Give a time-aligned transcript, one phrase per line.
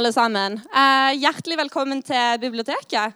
[0.00, 0.54] alle sammen.
[0.56, 3.12] Eh, hjertelig velkommen til biblioteket.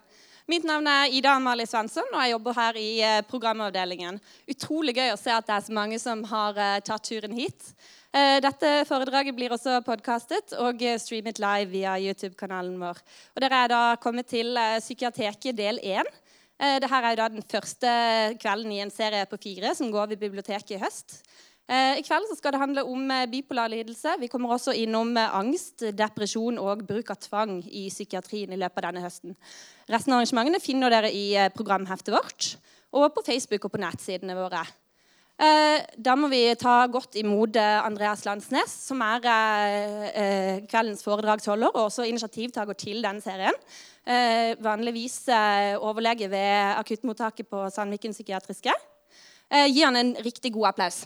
[0.52, 4.18] Mitt navn er Ida Amalie Svensson, og jeg jobber her i eh, programavdelingen.
[4.52, 7.70] Utrolig gøy å se at det er så mange som har eh, tatt turen hit.
[8.12, 13.00] Eh, dette foredraget blir også podkastet og eh, streamet live via YouTube-kanalen vår.
[13.32, 16.12] Og Dere er da kommet til eh, Psykiateket del 1.
[16.60, 17.94] Eh, Dette er da den første
[18.44, 21.22] kvelden i en serie på fire som går ved biblioteket i høst.
[21.64, 24.18] Eh, I kveld skal det handle om eh, bipolar lidelse.
[24.20, 28.82] Vi kommer også innom eh, angst, depresjon og bruk av tvang i psykiatrien i løpet
[28.82, 29.32] av denne høsten.
[29.88, 32.50] Resten av arrangementene finner dere i programheftet vårt
[32.94, 34.62] og på Facebook og på nettsidene våre.
[35.34, 42.78] Da må vi ta godt imot Andreas Landsnes, som er kveldens foredragsholder og også initiativtaker
[42.78, 43.58] til denne serien.
[44.62, 45.24] Vanligvis
[45.82, 48.78] overlege ved akuttmottaket på Sandviken psykiatriske.
[49.50, 51.02] Gi han en riktig god applaus.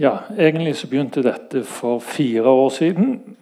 [0.00, 3.36] Ja, egentlig så begynte dette for fire år siden.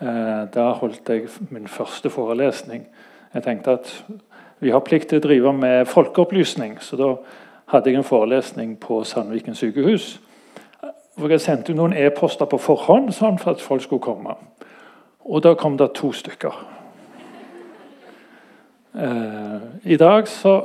[0.00, 2.86] Eh, da holdt jeg min første forelesning.
[3.34, 4.04] Jeg tenkte at
[4.60, 7.10] vi har plikt til å drive med folkeopplysning, så da
[7.74, 10.20] hadde jeg en forelesning på Sandviken sykehus.
[11.14, 14.40] Hvor jeg sendte noen e-poster på forhånd sånn for at folk skulle komme.
[15.28, 16.56] Og da kom det to stykker.
[18.96, 20.60] Eh, I dag så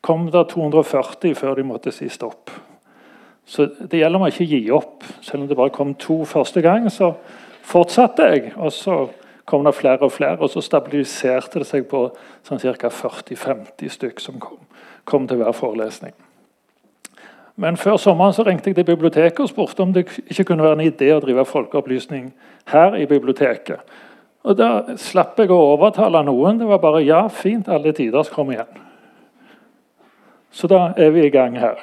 [0.00, 2.71] kom det 240 før de måtte si stopp.
[3.46, 5.04] Så det gjelder å ikke gi opp.
[5.20, 7.12] Selv om det bare kom to første gang, så
[7.66, 8.52] fortsatte jeg.
[8.56, 8.98] Og så
[9.44, 12.06] kom det flere og flere, og så stabiliserte det seg på
[12.46, 12.88] sånn ca.
[12.88, 14.60] 40-50 stykk som kom,
[15.04, 16.14] kom, til hver forelesning.
[17.56, 20.78] Men før sommeren så ringte jeg til biblioteket og spurte om det ikke kunne være
[20.78, 22.30] en idé å drive folkeopplysning
[22.72, 23.82] her i biblioteket.
[24.42, 26.58] Og Da slapp jeg å overtale noen.
[26.58, 28.80] Det var bare 'ja, fint, alle tiders, kom igjen'.
[30.50, 31.76] Så da er vi i gang her.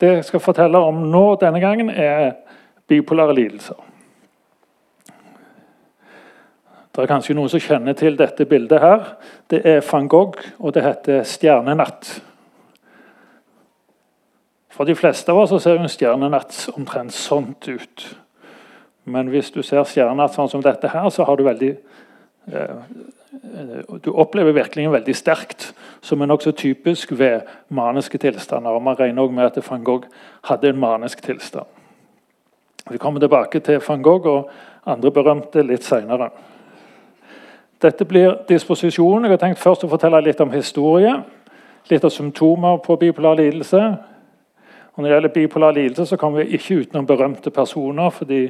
[0.00, 2.32] Det jeg skal fortelle om nå denne gangen, er
[2.88, 3.76] bipolare lidelser.
[6.90, 8.80] Det er kanskje noen som kjenner til dette bildet.
[8.80, 9.04] her.
[9.50, 12.22] Det er van Gogh, og det heter 'Stjernenatt'.
[14.68, 18.16] For de fleste av oss ser en stjernenatt omtrent sånt ut.
[19.04, 21.76] Men hvis du ser stjernenatt sånn som dette her, så har du veldig
[24.04, 28.70] du opplever virkelig veldig sterkt, som er nokså typisk ved maniske tilstander.
[28.70, 30.06] og Man regner også med at van Gogh
[30.44, 31.66] hadde en manisk tilstand.
[32.90, 34.50] Vi kommer tilbake til van Gogh og
[34.86, 36.30] andre berømte litt seinere.
[37.82, 39.24] Dette blir disposisjonen.
[39.24, 41.14] Jeg har tenkt først å fortelle litt om historie.
[41.90, 43.80] Litt av symptomer på bipolar lidelse.
[45.00, 48.10] Og når det gjelder bipolar lidelse, så kommer vi ikke utenom berømte personer.
[48.10, 48.40] fordi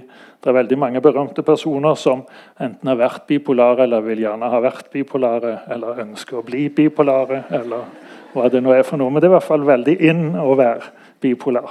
[0.43, 2.25] det er veldig mange berømte personer som
[2.61, 7.45] enten har vært bipolare, eller vil gjerne ha vært bipolare, eller ønsker å bli bipolare,
[7.51, 7.85] eller
[8.33, 9.11] hva det nå er for noe.
[9.11, 10.91] Men det er i hvert fall veldig inn å være
[11.21, 11.71] bipolar.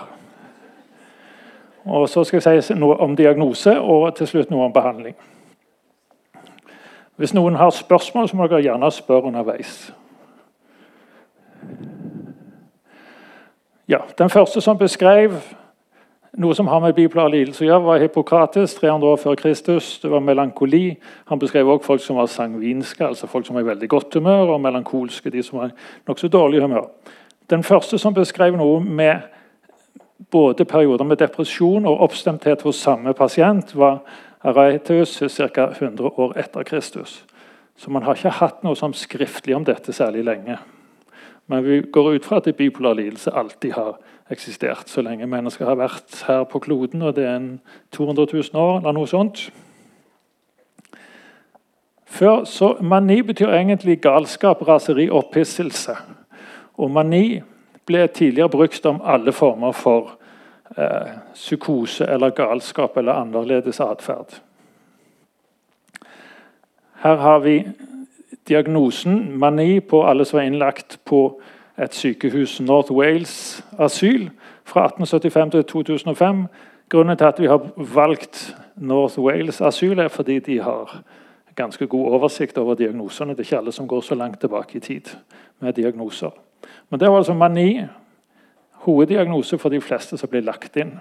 [1.86, 5.16] Og Så skal jeg si noe om diagnose, og til slutt noe om behandling.
[7.18, 9.92] Hvis noen har spørsmål, så må dere gjerne spørre underveis.
[13.90, 15.34] Ja, Den første som beskrev
[16.38, 19.88] noe som har med bipolar lidelse å gjøre, var Hippokrates 300 år før Kristus.
[20.04, 20.92] Det var melankoli.
[21.26, 24.54] Han beskrev også folk som var sangvinske, altså folk som var i veldig godt humør,
[24.54, 26.86] og melankolske, de som var i nokså dårlig humør.
[27.50, 29.26] Den første som beskrev noe med
[30.30, 34.04] både perioder med depresjon og oppstemthet hos samme pasient, var
[34.46, 35.72] Araeteus ca.
[35.74, 37.24] 100 år etter Kristus.
[37.78, 40.62] Så man har ikke hatt noe som skriftlig om dette særlig lenge.
[41.50, 43.98] Men vi går ut fra at bipolar lidelse alltid har
[44.30, 47.50] eksistert så lenge mennesker har vært her på kloden, og det er en
[47.92, 49.48] 200 000 år eller noe sånt.
[52.06, 55.98] Før, så Mani betyr egentlig galskap, raseri, opphisselse.
[56.80, 57.42] Og mani
[57.86, 60.14] ble tidligere brukt om alle former for
[60.78, 64.38] eh, psykose eller galskap eller annerledes atferd.
[67.04, 67.58] Her har vi
[68.48, 71.42] diagnosen mani på alle som er innlagt på
[71.80, 74.30] et sykehus, North Wales asyl,
[74.64, 76.46] fra 1875 til 2005.
[76.90, 81.04] Grunnen til at vi har valgt North Wales asyl, er fordi de har
[81.56, 83.32] ganske god oversikt over diagnosene.
[83.32, 85.02] Det er ikke alle som går så langt tilbake i tid
[85.60, 86.30] med diagnoser.
[86.90, 87.82] Men det var altså mani.
[88.72, 91.00] Hoveddiagnose for de fleste som blir lagt inn.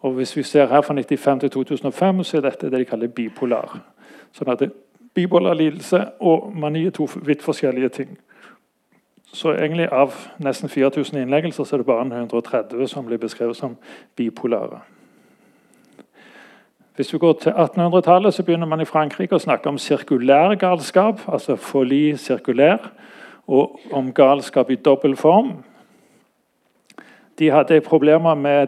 [0.00, 3.08] Og Hvis vi ser her fra 1995 til 2005, så er dette det de kaller
[3.08, 3.80] bipolar.
[4.32, 4.83] Sånn at bipolar
[5.16, 8.18] lidelse og mani er to vidt forskjellige ting.
[9.32, 13.76] Så egentlig av nesten 4000 innleggelser så er det bare 130 som blir beskrevet som
[14.16, 14.80] bipolare.
[16.96, 21.20] Hvis vi går til 1800-tallet, så begynner man i Frankrike å snakke om sirkulær galskap,
[21.26, 22.92] altså folie sirkulær.
[23.46, 25.64] og om galskap i dobbel form.
[27.38, 28.66] De hadde problemer med,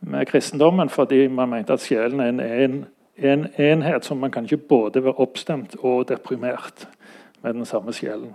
[0.00, 2.86] med, kristendommen fordi man mente at sjelen er en,
[3.18, 6.88] en, en, enhet som man kan ikke både være oppstemt og deprimert
[7.42, 8.34] med den samme sjelen.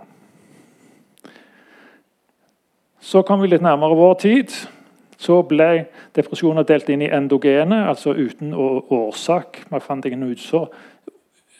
[3.00, 4.54] Så kom vi litt nærmere vår tid.
[5.16, 5.86] Så ble
[6.16, 9.62] depresjoner delt inn i endogene, altså uten årsak.
[9.70, 10.68] Man fant ingen utsår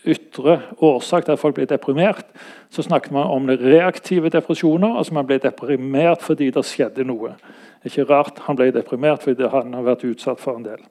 [0.07, 2.27] ytre årsak der folk ble deprimert,
[2.71, 4.97] så snakket man om reaktive depresjoner.
[4.99, 7.35] altså Man ble deprimert fordi det skjedde noe.
[7.85, 10.83] Ikke rart han ble deprimert fordi han har vært utsatt for en del.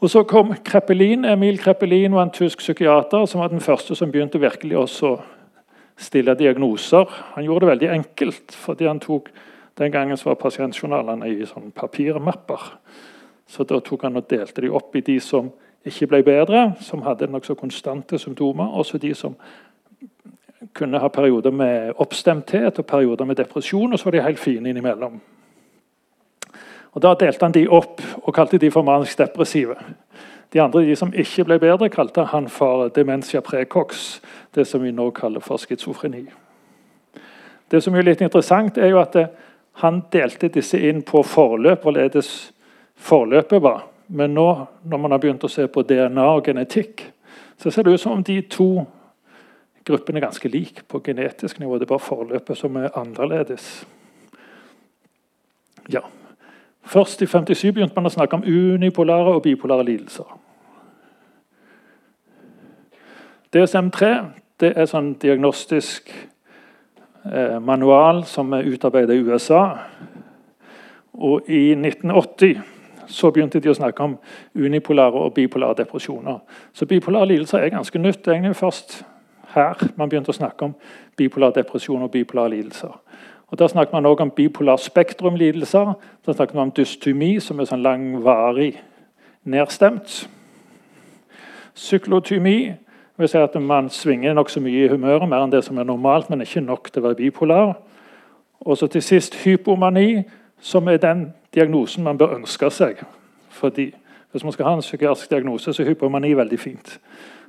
[0.00, 4.12] Og Så kom Kreppelin, Emil Kreppelin var en tysk psykiater som var den første som
[4.12, 5.16] begynte virkelig å
[5.98, 7.06] stille diagnoser.
[7.34, 9.30] Han gjorde det veldig enkelt, fordi han tok
[9.78, 12.60] den gangen var pasientjournalene i sånn papirmapper.
[13.46, 15.50] Så da tok han og delte de opp i de som
[15.86, 18.70] ikke ble bedre, som hadde nokså konstante symptomer.
[18.78, 19.34] Også de som
[20.74, 23.92] kunne ha perioder med oppstemthet og perioder med depresjon.
[23.92, 25.20] Og så var de helt fine innimellom.
[26.92, 29.76] Og Da delte han de opp og kalte de for manisk depressive.
[30.52, 34.20] De andre, de som ikke ble bedre, kalte han for dementia precox.
[34.54, 36.24] Det som vi nå kaller for schizofreni.
[37.70, 39.16] Det som er litt interessant, er jo at
[39.82, 42.52] han delte disse inn på forløp, hvorledes
[42.96, 43.84] forløpet var.
[44.08, 44.48] Men nå
[44.82, 47.04] når man har begynt å se på DNA og genetikk,
[47.60, 48.86] så ser det ut som om de to
[49.88, 51.76] gruppene er ganske like på genetisk nivå.
[51.76, 53.68] Det er bare forløpet som er annerledes.
[55.92, 56.02] Ja.
[56.88, 60.28] Først i 57 begynte man å snakke om unipolare og bipolare lidelser.
[63.52, 64.08] DSM-3
[64.60, 66.08] det er sånn diagnostisk
[67.28, 69.62] eh, manual som er utarbeidet i USA.
[71.18, 72.58] Og i 1980
[73.08, 74.16] så begynte de å snakke om
[74.56, 76.40] unipolare og bipolare depresjoner.
[76.72, 78.24] Så bipolare lidelser er ganske nytt.
[78.24, 79.02] Det er egentlig først
[79.54, 80.74] her man begynte å snakke om
[81.16, 82.92] bipolar depresjon og bipolare lidelser.
[83.50, 85.92] Og Der snakker man også om bipolar spektrumlidelser.
[86.26, 88.74] Da snakker man om dystomi, som er sånn langvarig
[89.44, 90.28] nedstemt.
[91.74, 92.72] Syklotymi
[93.18, 96.30] vil si at man svinger nokså mye i humøret, mer enn det som er normalt,
[96.30, 97.72] men ikke nok til å være bipolar.
[98.60, 100.22] Og så til sist hypomani,
[100.60, 103.02] som er den diagnosen man bør ønske seg.
[103.48, 103.92] Fordi
[104.32, 106.98] Hvis man skal ha en psykiatrisk diagnose, så er hypomani veldig fint.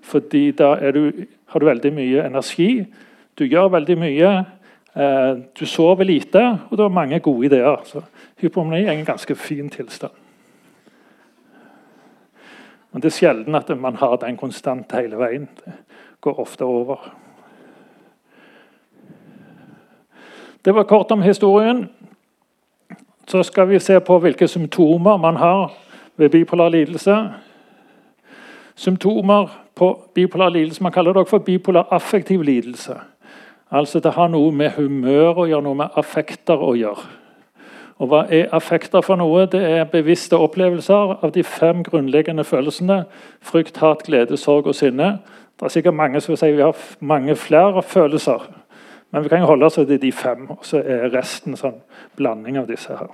[0.01, 1.12] Fordi da du,
[1.46, 2.86] har du veldig mye energi,
[3.40, 4.30] du gjør veldig mye,
[5.60, 7.81] du sover lite, og du har mange gode ideer.
[7.86, 8.01] Så
[8.42, 10.12] hypomani er en ganske fin tilstand.
[12.92, 15.48] Men det er sjelden at man har den konstant hele veien.
[15.66, 15.74] Det
[16.22, 16.98] går ofte over.
[20.66, 21.90] Det var kort om historien.
[23.28, 25.72] Så skal vi se på hvilke symptomer man har
[26.18, 27.16] ved bipolar lidelse.
[28.75, 32.96] Symptomer på bipolar lidelse Man kaller det også for bipolar affektiv lidelse.
[33.71, 37.06] Altså Det har noe med humør å gjøre, noe med affekter å gjøre.
[38.00, 39.44] Og Hva er affekter for noe?
[39.51, 43.04] Det er bevisste opplevelser av de fem grunnleggende følelsene.
[43.42, 45.18] Frykt, hat, glede, sorg og sinne.
[45.60, 48.48] Det er sikkert mange som vil si vi har mange flere følelser.
[49.12, 51.81] Men vi kan jo holde oss til de fem, og så er resten sånn
[52.15, 53.10] blanding av disse her.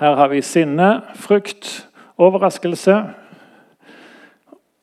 [0.00, 1.84] Her har vi sinne, frykt,
[2.16, 2.96] overraskelse,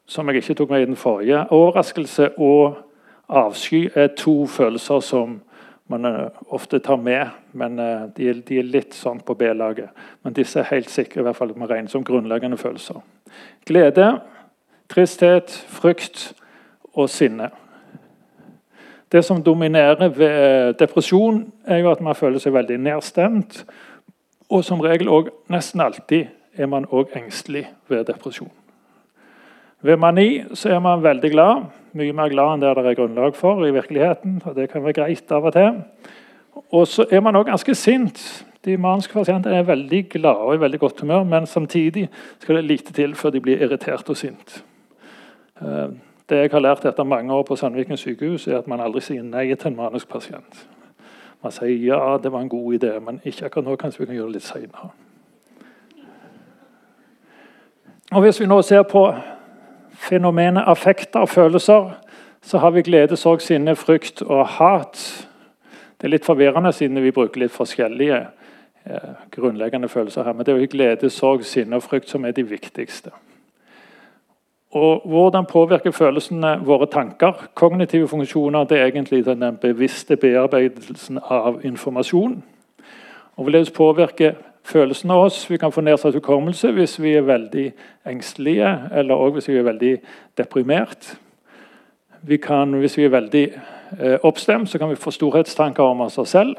[0.10, 1.44] som jeg ikke tok med i den forrige.
[1.54, 2.78] Overraskelse og
[3.30, 5.42] avsky er to følelser som
[5.90, 9.90] man eh, ofte tar med, men eh, de er, de er litt sånn på B-laget.
[10.26, 13.02] Men disse er helt sikre i hvert fall man regner som grunnleggende følelser.
[13.70, 14.12] Glede,
[14.90, 16.32] tristhet, frykt
[16.94, 17.52] og sinne.
[19.10, 23.64] Det som dominerer ved depresjon, er jo at man føler seg veldig nedstemt.
[24.50, 28.54] Og som regel òg nesten alltid er man òg engstelig ved depresjon.
[29.82, 31.64] Ved mani så er man veldig glad.
[31.94, 34.42] Mye mer glad enn det det er grunnlag for i virkeligheten.
[34.46, 35.84] og Det kan være greit av og til.
[36.72, 38.46] Og så er man òg ganske sint.
[38.66, 42.10] De maniske pasientene er veldig glade og i veldig godt humør, men samtidig
[42.40, 44.64] skal det lite til før de blir irritert og sint.
[45.62, 45.88] Eh,
[46.30, 49.24] det jeg har lært etter mange år på Sandviken sykehus, er at man aldri sier
[49.24, 50.68] nei til en manisk pasient.
[51.44, 53.76] Man sier ja, det var en god idé, men ikke akkurat nå.
[53.76, 54.92] Kanskje vi kan gjøre det litt seinere.
[58.12, 59.08] Hvis vi nå ser på
[60.00, 61.92] fenomenet affekter og følelser,
[62.42, 65.00] så har vi glede, sorg, sinne, frykt og hat.
[66.00, 70.34] Det er litt forvirrende siden vi bruker litt forskjellige eh, grunnleggende følelser her.
[70.34, 73.12] Men det er jo glede, sorg, sinne og frykt som er de viktigste.
[74.72, 77.50] Og Hvordan påvirker følelsene våre tanker?
[77.54, 82.44] Kognitive funksjoner det er egentlig den bevisste bearbeidelsen av informasjon.
[83.36, 84.34] Og Hvorledes påvirker
[84.70, 85.42] følelsene av oss?
[85.50, 87.66] Vi kan få nedsatt hukommelse hvis vi er veldig
[88.10, 89.94] engstelige, eller også hvis vi er veldig
[90.38, 91.14] deprimert.
[92.22, 93.46] Vi kan, hvis vi er veldig
[94.00, 96.56] eh, oppstemt, så kan vi få storhetstanker om oss selv.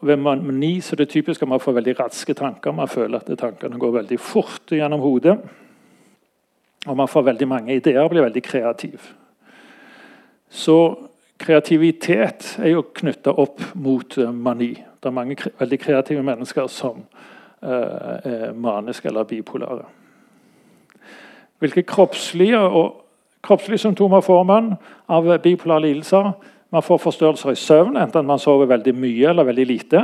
[0.00, 2.72] Og ved mani så er det typisk at man får veldig raske tanker.
[2.72, 5.36] Man føler at tankene går veldig fort gjennom hodet.
[6.86, 9.10] Og man får veldig mange ideer og blir veldig kreativ.
[10.50, 10.76] Så
[11.38, 14.72] kreativitet er jo knytta opp mot eh, mani.
[15.00, 17.04] Det er mange kre veldig kreative mennesker som
[17.64, 19.86] uh, er maniske eller bipolare.
[21.60, 23.04] Hvilke kroppslige, og,
[23.42, 24.74] kroppslige symptomer får man
[25.08, 26.32] av bipolare lidelser?
[26.70, 30.02] Man får forstørrelser i søvn, enten man sover veldig mye eller veldig lite.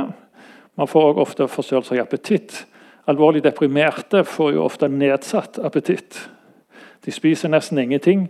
[0.77, 2.65] Man får også ofte forstørrelser i appetitt.
[3.07, 6.29] Alvorlig deprimerte får jo ofte nedsatt appetitt.
[7.05, 8.27] De spiser nesten ingenting,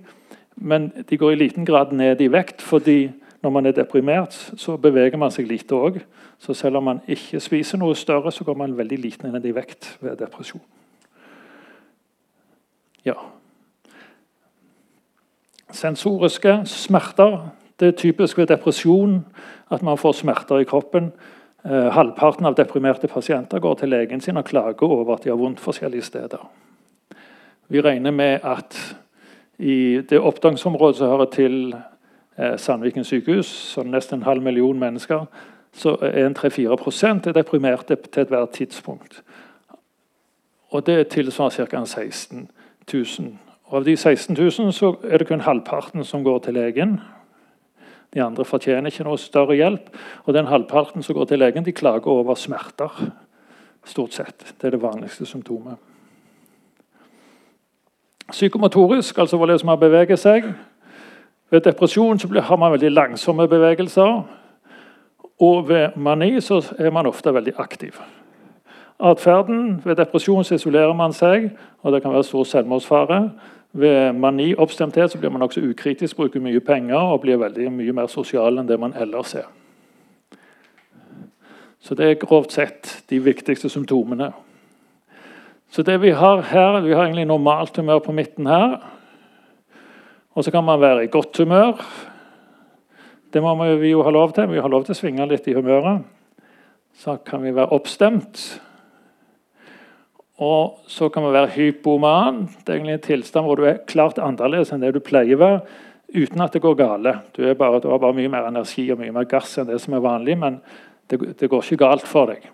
[0.55, 2.61] men de går i liten grad ned i vekt.
[2.61, 3.11] fordi
[3.47, 6.01] når man er deprimert, så beveger man seg lite òg.
[6.37, 9.53] Så selv om man ikke spiser noe større, så går man veldig liten ned i
[9.55, 10.61] vekt ved depresjon.
[13.07, 13.15] Ja.
[15.71, 17.39] Sensoriske smerter
[17.79, 19.19] det er typisk ved depresjon
[19.71, 21.11] at man får smerter i kroppen.
[21.63, 25.39] Eh, halvparten av deprimerte pasienter går til legen sin og klager over at de har
[25.39, 26.41] vondt forskjellige steder.
[27.69, 28.97] Vi regner med at
[29.59, 31.75] i det oppdragsområdet som hører til
[32.57, 35.25] Sandviken sykehus, så nesten en halv million mennesker,
[35.73, 39.23] så er en 3-4 deprimerte til ethvert tidspunkt.
[40.69, 41.85] Og Det tilsvarer ca.
[41.85, 42.49] 16
[42.93, 43.37] 000.
[43.63, 46.99] Og av de 16 000 så er det kun halvparten som går til legen.
[48.13, 49.89] De andre fortjener ikke noe større hjelp.
[50.25, 53.11] Og den halvparten som går til legen, de klager over smerter.
[53.85, 54.55] Stort sett.
[54.61, 55.75] Det er det vanligste symptomet.
[58.31, 60.53] Psykomotorisk, altså hvordan har beveget seg.
[61.49, 64.23] Ved depresjon har man veldig langsomme bevegelser.
[65.39, 68.01] Og ved mani så er man ofte veldig aktiv.
[68.99, 71.51] Atferden Ved depresjon så isolerer man seg,
[71.81, 73.31] og det kan være stor selvmordsfare.
[73.73, 77.93] Ved mani oppstemthet så blir man også ukritisk, bruker mye penger og blir veldig mye
[77.93, 79.45] mer sosial enn det man ellers er.
[81.79, 84.31] Så Det er grovt sett de viktigste symptomene.
[85.69, 88.96] Så det Vi har her, vi har egentlig normalt humør på midten her.
[90.37, 91.79] Og så kan man være i godt humør.
[93.33, 94.51] Det må vi jo ha lov til.
[94.51, 96.05] Vi har lov til å svinge litt i humøret.
[96.93, 98.43] Så kan vi være oppstemt.
[100.37, 102.43] Og så kan man være hypoman.
[102.61, 105.41] Det er egentlig en tilstand hvor du er klart annerledes enn det du pleier å
[105.41, 105.63] være,
[106.13, 107.15] uten at det går gale.
[107.33, 109.97] Du, bare, du, har bare mye mer energi og mye mer gass enn det som
[109.97, 110.61] er vanlig, men
[111.09, 112.45] det, det går ikke galt for deg.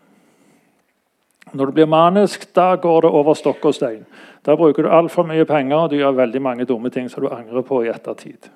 [1.52, 4.06] Når du blir manisk, da går det over stokk og stein.
[4.46, 7.30] Da bruker du altfor mye penger og du gjør veldig mange dumme ting som du
[7.30, 8.50] angrer på i ettertid.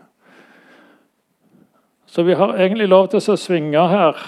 [2.08, 4.20] Så vi har egentlig lov til å svinge her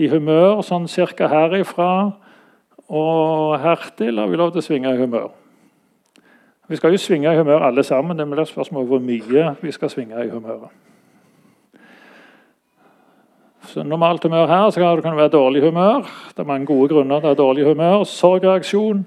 [0.00, 1.90] i humør, sånn cirka herifra
[2.88, 5.28] og hertil har vi lov til å svinge i humør.
[6.68, 8.18] Vi skal jo svinge i humør alle sammen.
[8.18, 10.85] Det er spørsmål om hvor mye vi skal svinge i humøret.
[13.84, 16.06] Normalt humør her så kan det være dårlig humør.
[16.30, 18.04] Det er mange gode grunner til dårlig humør.
[18.04, 19.06] Sorgreaksjon.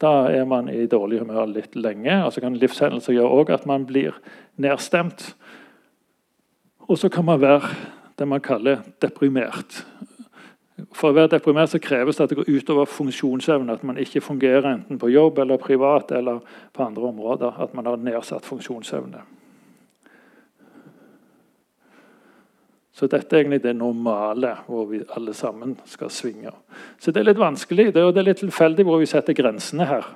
[0.00, 2.24] Da er man i dårlig humør litt lenge.
[2.24, 4.18] Og så kan livshendelser gjøre også at man blir
[4.56, 5.34] nedstemt.
[6.88, 7.74] Og så kan man være
[8.18, 9.84] det man kaller deprimert.
[10.94, 13.72] For å være deprimert så kreves det at det går utover funksjonsevne.
[13.72, 16.38] At man ikke fungerer enten på jobb eller privat eller
[16.72, 17.58] på andre områder.
[17.62, 19.24] At man har nedsatt funksjonsevne.
[22.98, 26.50] Så dette er egentlig det normale, hvor vi alle sammen skal svinge.
[26.98, 30.08] Så det er litt vanskelig, det er litt tilfeldig hvor vi setter grensene her.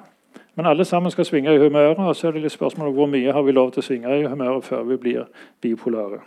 [0.58, 3.10] Men alle sammen skal svinge i humøret, og så er det litt spørsmål om hvor
[3.12, 5.28] mye har vi lov til å svinge i humøret før vi blir
[5.62, 6.18] bipolare.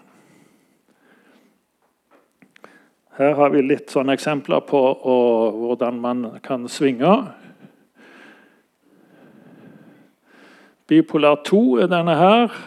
[3.19, 7.11] Her har vi litt sånne eksempler på og, hvordan man kan svinge.
[10.87, 12.57] Bipolar 2 er denne her.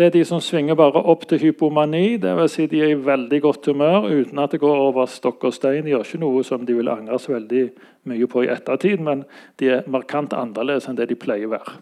[0.00, 2.16] Det er de som svinger bare opp til hypomani.
[2.16, 2.54] Dvs.
[2.56, 5.84] Si de er i veldig godt humør uten at det går over stokk og stein.
[5.84, 7.66] De gjør ikke noe som de vil angres veldig
[8.08, 9.26] mye på i ettertid, men
[9.60, 11.74] de er markant annerledes enn det de pleier å være.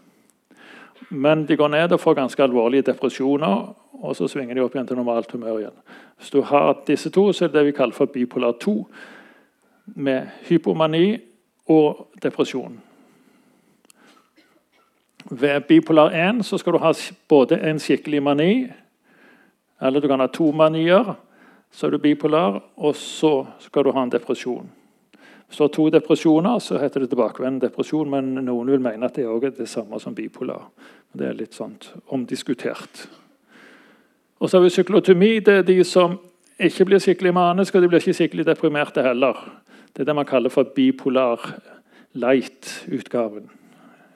[1.15, 3.69] Men de går ned og får ganske alvorlige depresjoner
[4.01, 5.79] og så svinger de opp igjen til normalt humør igjen.
[6.19, 8.75] Hvis du har disse to, så er det det vi kaller for bipolar 2,
[9.95, 11.17] med hypomani
[11.71, 12.77] og depresjon.
[15.29, 16.93] Ved bipolar 1 så skal du ha
[17.29, 18.67] både en skikkelig mani,
[19.81, 21.15] eller du kan ha to manier,
[21.71, 24.69] så er du bipolar, og så skal du ha en depresjon.
[25.47, 29.15] Hvis du har to depresjoner, så heter det tilbakevendende depresjon, men noen vil mene at
[29.15, 30.67] det er det samme som bipolar.
[31.13, 33.07] Det er litt sånt omdiskutert.
[34.39, 35.39] Og så har vi syklotomi.
[35.39, 36.19] Det er de som
[36.59, 39.37] ikke blir skikkelig maniske, og de blir ikke skikkelig deprimerte heller.
[39.93, 41.41] Det er det man kaller for bipolar
[42.13, 43.49] light-utgaven.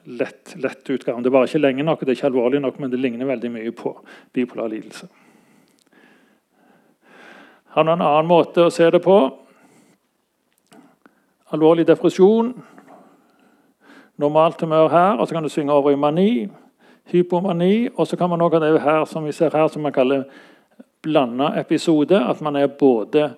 [0.04, 1.24] Lett, lett utgaven.
[1.24, 3.72] Det var ikke lenge nok, det er ikke alvorlig nok, men det ligner veldig mye
[3.76, 3.94] på
[4.34, 5.08] bipolar lidelse.
[7.74, 9.18] Har en annen måte å se det på.
[11.54, 12.52] Alvorlig depresjon.
[14.22, 16.48] Normalt humør her, og så kan du synge over i mani.
[17.10, 17.90] Hypomani.
[17.96, 20.28] Og så kan man også ha det her som vi ser her, som man kaller
[21.02, 22.20] blanda episode.
[22.20, 23.32] At man er både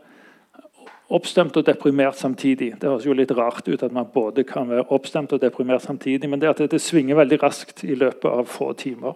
[1.09, 2.73] oppstemt og deprimert samtidig.
[2.81, 6.29] Det høres jo litt rart ut at man både kan være oppstemt og deprimert samtidig,
[6.29, 9.13] men det at det svinger veldig raskt i løpet av få timer.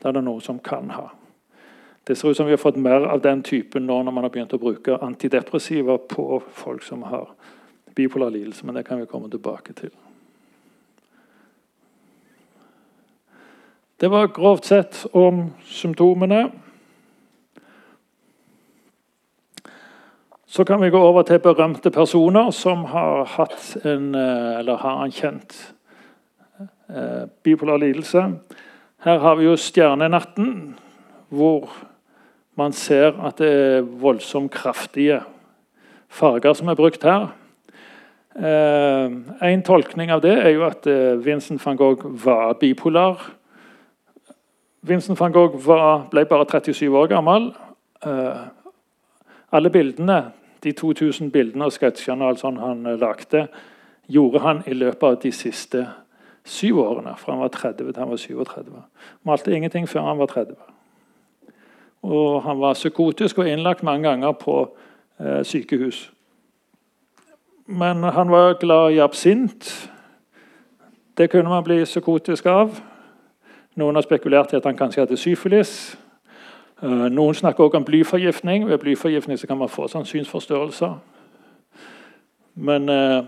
[0.00, 1.10] Det er det noe som kan ha.
[2.06, 4.30] Det ser ut som vi har fått mer av den typen nå når man har
[4.30, 7.32] begynt å bruke antidepressiva på folk som har
[7.96, 9.90] bipolar lidelse, men det kan vi komme tilbake til.
[13.96, 16.50] Det var grovt sett om symptomene.
[20.56, 25.02] Så kan vi gå over til berømte personer som har hatt en, eh, eller har
[25.04, 25.52] en kjent
[26.88, 28.22] eh, bipolar lidelse.
[29.04, 30.78] Her har vi jo Stjernenatten,
[31.28, 31.68] hvor
[32.56, 35.18] man ser at det er voldsomt kraftige
[36.08, 37.28] farger som er brukt her.
[38.36, 39.12] Eh,
[39.50, 40.88] en tolkning av det er jo at
[41.20, 43.20] Vincent van Gogh var bipolar.
[44.80, 47.52] Vincent van Gogh var, ble bare 37 år gammel.
[49.52, 50.32] Alle bildene,
[50.64, 53.46] de 2000 bildene og sketsjene sånn han eh, lagde,
[54.06, 55.86] gjorde han i løpet av de siste
[56.46, 57.16] syv årene.
[57.18, 58.82] Fra han var 30 til han var 37.
[59.26, 60.54] Malte ingenting før han var 30.
[62.06, 64.60] Og han var psykotisk og innlagt mange ganger på
[65.20, 66.10] eh, sykehus.
[67.66, 69.90] Men han var glad i absint.
[71.18, 72.76] Det kunne man bli psykotisk av.
[73.74, 75.96] Noen har spekulert i at han kanskje hadde syfilis.
[76.82, 78.68] Eh, noen snakker også om blyforgiftning.
[78.68, 80.98] Ved blyforgiftning kan man få synsforstørrelser.
[82.54, 83.24] Men eh,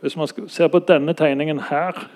[0.00, 2.10] hvis man ser på denne tegningen her,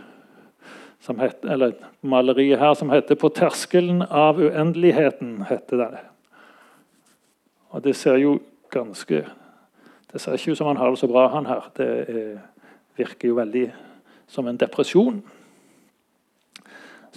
[1.08, 5.98] heter, eller maleriet her, som heter 'På terskelen av uendeligheten', heter det.
[7.70, 9.24] Og det ser jo ganske
[10.12, 11.70] Det ser ikke ut som han har det så bra, han her.
[11.76, 12.38] Det er,
[12.96, 13.72] virker jo veldig
[14.26, 15.22] som en depresjon.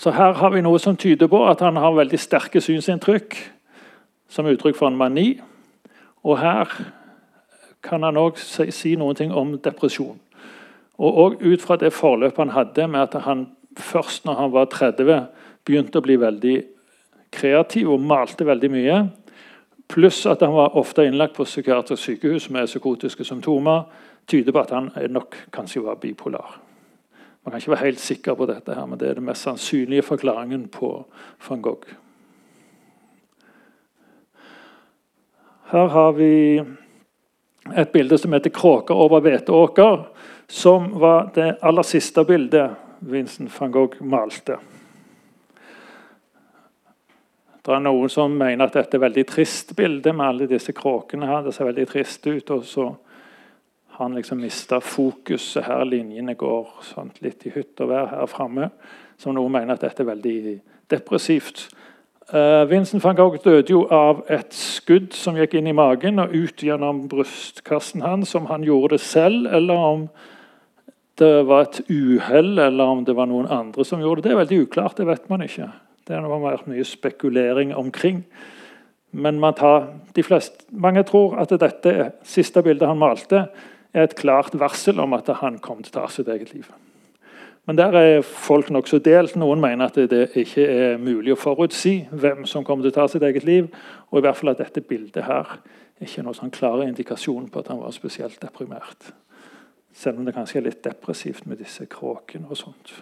[0.02, 3.36] Så her har vi noe som tyder på at han har veldig sterke synsinntrykk
[4.34, 5.36] som uttrykk for en mani.
[6.26, 6.72] Og her
[7.86, 10.18] kan han òg si, si ting om depresjon.
[10.98, 13.46] Og òg ut fra det forløpet han hadde med at han
[13.78, 15.28] først når han var 30,
[15.66, 16.56] begynte å bli veldig
[17.32, 18.98] kreativ og malte veldig mye.
[19.86, 23.86] Pluss at han var ofte innlagt på psykiatrisk sykehus med psykotiske symptomer.
[24.26, 26.71] Tyder på at han nok kanskje var bipolar.
[27.44, 30.06] Man kan ikke være helt sikker på dette, her, men det er den mest sannsynlige
[30.06, 30.92] forklaringen på
[31.48, 31.88] van Gogh.
[35.72, 36.62] Her har vi
[37.78, 40.06] et bilde som heter 'Kråker over hveteåker',
[40.48, 44.58] som var det aller siste bildet Vincent van Gogh malte.
[47.66, 50.74] Det er noen som mener at dette er et veldig trist bilde med alle disse
[50.74, 51.26] kråkene.
[51.26, 51.42] her.
[51.42, 52.52] Det ser veldig trist ut.
[52.52, 52.96] og så
[54.02, 55.86] han liksom mista fokuset her.
[55.88, 58.72] Linjene går sånn, litt i hytt og vær her framme.
[59.22, 60.58] Som noen mener at dette er veldig
[60.92, 61.70] depressivt.
[62.32, 66.32] Uh, Vincent van Gogh døde jo av et skudd som gikk inn i magen og
[66.32, 68.36] ut gjennom brystkassen hans.
[68.38, 70.06] Om han gjorde det selv, eller om
[71.20, 74.30] det var et uhell, eller om det var noen andre som gjorde det.
[74.30, 74.98] Det er veldig uklart.
[74.98, 75.68] Det vet man ikke.
[76.08, 78.24] Det har vært mye spekulering omkring.
[79.12, 79.90] Men tar,
[80.24, 83.44] fleste, mange tror at dette siste bildet han malte,
[83.94, 86.70] er et klart varsel om at han kom til å ta sitt eget liv.
[87.70, 89.36] Men der er folk nokså delt.
[89.38, 93.08] Noen mener at det ikke er mulig å forutsi hvem som kommer til å ta
[93.12, 93.70] sitt eget liv,
[94.10, 95.60] og i hvert fall at dette bildet her
[96.02, 99.12] ikke er noen sånn klar indikasjon på at han var spesielt deprimert.
[99.94, 102.96] Selv om det kanskje er litt depressivt med disse kråkene og sånt.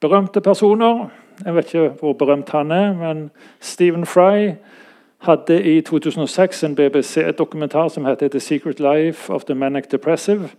[0.00, 1.08] Berømte personer.
[1.44, 3.24] Jeg vet ikke hvor berømt han er, men
[3.60, 4.56] Stephen Fry
[5.18, 9.84] hadde i 2006 en BBC, et dokumentar som heter 'The Secret Life of the Manic
[9.94, 10.54] Depressive'.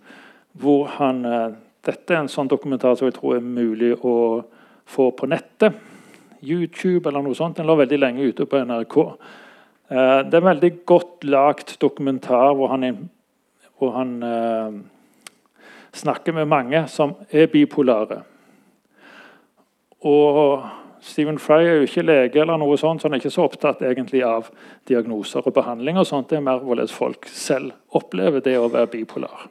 [0.52, 1.54] hvor han, eh,
[1.86, 4.44] Dette er en sånn dokumentar som jeg tror er mulig å
[4.86, 5.74] få på nettet.
[6.44, 7.58] YouTube eller noe sånt.
[7.58, 9.18] Den lå veldig lenge ute på NRK.
[9.92, 13.10] Eh, det er en veldig godt lagd dokumentar hvor han,
[13.78, 14.72] hvor han eh,
[15.94, 18.22] snakker med mange som er bipolare.
[20.02, 20.64] Og
[21.02, 23.82] Stephen Fry er jo ikke lege, eller noe sånt, så han er ikke så opptatt
[23.88, 24.50] egentlig av
[24.90, 25.98] diagnoser og behandling.
[25.98, 26.30] og sånt.
[26.30, 29.48] Det er mer hvordan folk selv opplever det å være bipolar.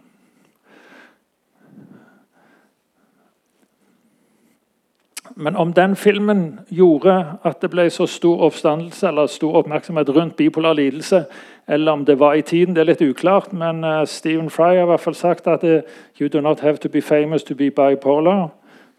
[5.41, 10.37] Men om den filmen gjorde at det ble så stor oppstandelse eller stor oppmerksomhet rundt
[10.37, 11.25] bipolar lidelse,
[11.69, 13.53] eller om det var i tiden, det er litt uklart.
[13.53, 15.81] Men uh, Stephen Fry har i hvert fall sagt at uh,
[16.21, 18.49] you do not have to be famous to be bipolar.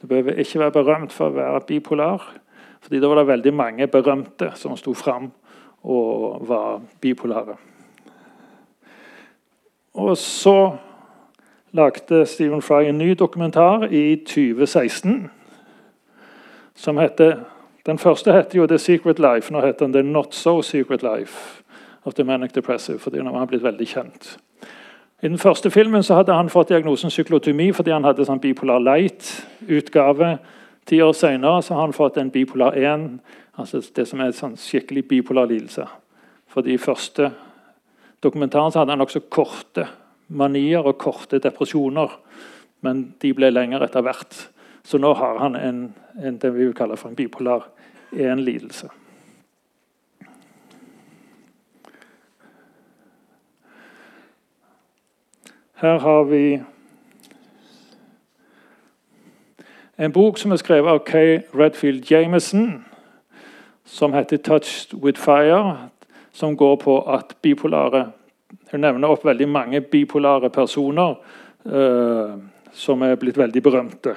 [0.01, 2.23] Du behøver ikke være berømt for å være bipolar.
[2.81, 5.31] Fordi da var det veldig mange berømte som sto fram
[5.83, 7.55] og var bipolare.
[9.93, 10.77] Og så
[11.71, 15.29] lagde Stephen Fry en ny dokumentar i 2016
[16.75, 17.43] som heter
[17.85, 19.51] Den første heter jo 'The Secret Life'.
[19.51, 21.63] Nå heter den 'The Not So Secret Life'
[22.03, 22.99] of the Manic Depressive.
[22.99, 24.39] fordi den har blitt veldig kjent.
[25.21, 28.79] I den første filmen så hadde han fått diagnosen syklotomi fordi han hadde sånn bipolar
[28.79, 30.37] light-utgave.
[30.87, 33.07] Ti år senere har han fått en bipolar 1,
[33.59, 35.83] altså det som er en sånn skikkelig bipolar lidelse.
[36.47, 37.33] For de første
[38.23, 39.89] dokumentarene hadde han også korte
[40.29, 42.15] manier og korte depresjoner.
[42.81, 44.37] Men de ble lengre etter hvert.
[44.87, 45.83] Så nå har han en,
[46.15, 47.67] en det vi vil kalle for en bipolar
[48.15, 48.87] 1-lidelse.
[55.79, 56.61] Her har vi
[59.97, 62.85] en bok som er skrevet av Kay Redfield Jameson,
[63.85, 65.77] som heter 'Touched with Fire',
[66.31, 68.11] som går på at bipolare
[68.71, 71.15] Hun nevner opp veldig mange bipolare personer
[71.65, 72.39] uh,
[72.71, 74.15] som er blitt veldig berømte.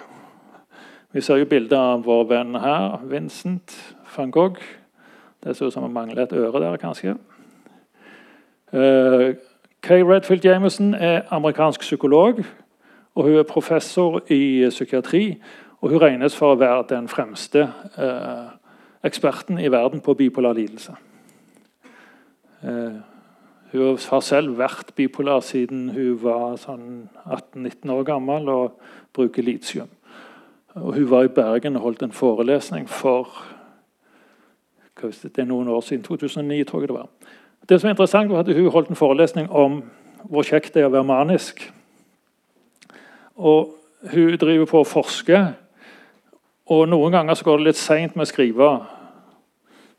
[1.12, 4.60] Vi ser jo bilder av vår venn her, Vincent van Gogh.
[5.44, 7.16] Det ser ut som han mangler et øre der, kanskje.
[8.72, 9.34] Uh,
[9.82, 12.44] Kay Redfield Jameson er amerikansk psykolog.
[13.14, 15.42] og Hun er professor i psykiatri.
[15.80, 17.64] Og hun regnes for å være den fremste
[17.98, 18.52] eh,
[19.02, 20.94] eksperten i verden på bipolar lidelse.
[22.62, 23.00] Eh,
[23.72, 28.78] hun har selv vært bipolar siden hun var sånn 18-19 år gammel og
[29.12, 29.90] bruker litium.
[30.78, 33.34] Og hun var i Bergen og holdt en forelesning for
[35.02, 37.08] det er noen år siden, 2009, tror jeg det var.
[37.68, 39.82] Det som er interessant var at Hun holdt en forelesning om
[40.22, 41.62] hvor kjekt det er å være manisk.
[43.36, 43.74] Og
[44.12, 45.38] Hun driver på å forske,
[46.66, 48.68] og noen ganger så går det litt seint med å skrive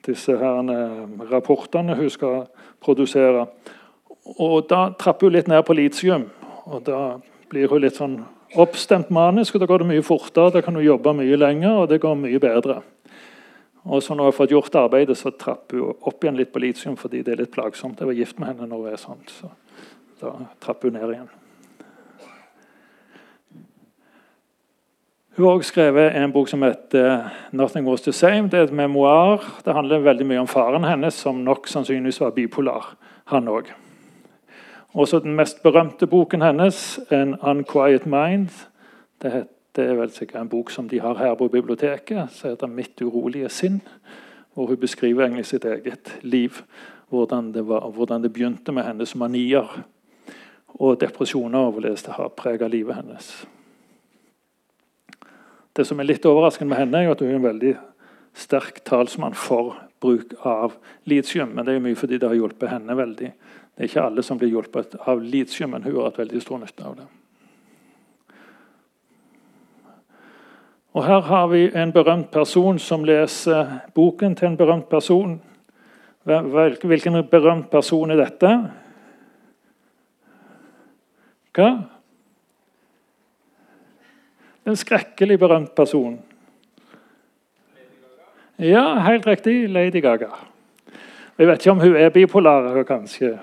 [0.04, 2.45] disse her eh, rapportene hun skal
[2.84, 3.45] produsere.
[4.38, 6.30] Og Da trapper hun litt ned på litium,
[6.65, 7.19] og da
[7.52, 8.17] blir hun litt sånn
[8.60, 10.52] oppstemt manisk, og da går det mye fortere.
[10.52, 12.82] Da kan hun jobbe mye lenger, og det går mye bedre.
[13.84, 16.62] Og så når jeg har fått gjort arbeidet, så trapper hun opp igjen litt på
[16.63, 18.00] litium fordi det er litt plagsomt.
[18.00, 19.52] Jeg var gift med henne når hun er sånn, så
[20.22, 21.32] da trapper hun ned igjen.
[25.34, 28.50] Hun har også skrevet en bok som heter 'Nothing Was The Same'.
[28.50, 29.62] Det er et memoar.
[29.65, 33.65] Det handler veldig mye om faren hennes, som nok sannsynligvis var bipolar, han òg.
[34.93, 38.67] Også den mest berømte boken hennes, 'An Unquiet Mind'.
[39.22, 42.32] Det, det er vel sikkert en bok som de har her på biblioteket.
[42.32, 43.82] som heter 'Mitt urolige sinn'.
[44.54, 46.64] Hvor hun beskriver egentlig sitt eget liv.
[47.10, 49.84] Hvordan det, var, hvordan det begynte med hennes manier
[50.68, 51.60] og depresjoner.
[51.60, 53.48] og hvordan det har preget livet hennes.
[55.76, 57.78] Det som er litt overraskende med henne, er at hun er en veldig
[58.34, 60.74] sterk talsmann for bruk av
[61.06, 61.50] litium.
[61.50, 63.34] Men det er mye fordi det har hjulpet henne veldig.
[63.76, 66.58] Det er ikke alle som blir hjulpet av litium, men hun har hatt veldig stor
[66.62, 67.23] nytte av det.
[70.93, 75.41] Og Her har vi en berømt person som leser boken til en berømt person.
[76.23, 78.51] Hvilken berømt person er dette?
[81.53, 81.71] Hva?
[84.65, 86.19] En skrekkelig berømt person.
[88.60, 89.69] Ja, helt riktig.
[89.69, 90.29] Lady Gaga.
[91.38, 92.84] Jeg vet ikke om hun er bipolar.
[92.84, 93.39] kanskje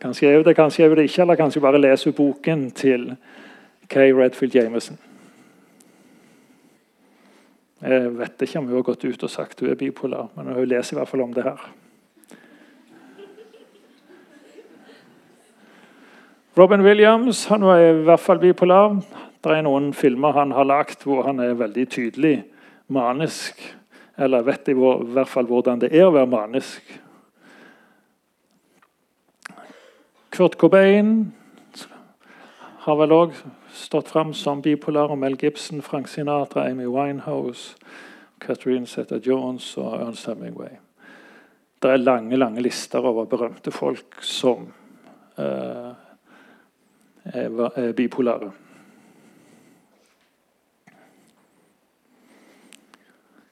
[0.00, 3.16] Kanskje er det, kanskje er det ikke, eller kanskje bare leser boken til
[3.88, 4.98] Kay Redfield Jameson.
[7.84, 10.68] Jeg vet ikke om hun har gått ut og sagt hun er bipolar, men hun
[10.68, 11.60] leser i hvert fall om det her.
[16.56, 18.94] Robin Williams han var i hvert fall bipolar.
[19.44, 22.38] Det er noen filmer han har lagd hvor han er veldig tydelig
[22.88, 23.60] manisk.
[24.16, 26.80] Eller vet i hvert fall hvordan det er å være manisk.
[30.32, 31.12] Kurt Cobain
[32.86, 33.36] har vel òg
[33.76, 35.10] stått fram som bipolar.
[35.10, 37.76] om Mel Gibson, Frank Sinatra, Amy Winehouse,
[38.40, 40.76] Catherine Zeta-Jones og Ernst Hemingway.
[41.82, 44.72] Det er lange lange lister over berømte folk som
[45.36, 45.94] er,
[47.24, 48.50] er bipolare.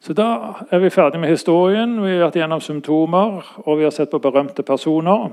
[0.04, 2.02] Så Da er vi ferdig med historien.
[2.02, 5.30] Vi har vært gjennom symptomer, og vi har sett på berømte personer.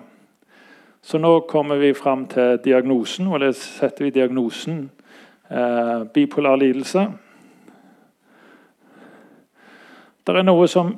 [1.01, 3.27] Så nå kommer vi fram til diagnosen.
[3.27, 4.89] Hvordan setter vi diagnosen?
[5.49, 7.07] Eh, bipolar lidelse.
[10.23, 10.93] Det er noe som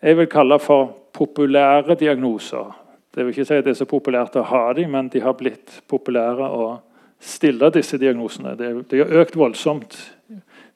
[0.00, 2.72] jeg vil kalle for populære diagnoser.
[3.14, 5.36] Det vil ikke si at det er så populært å ha dem, men de har
[5.36, 6.70] blitt populære å
[7.20, 8.56] stille disse diagnosene.
[8.56, 9.98] De har økt voldsomt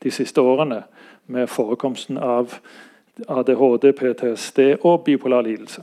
[0.04, 0.82] de siste årene
[1.26, 2.58] med forekomsten av
[3.28, 5.82] ADHD, PTSD og bipolar lidelse.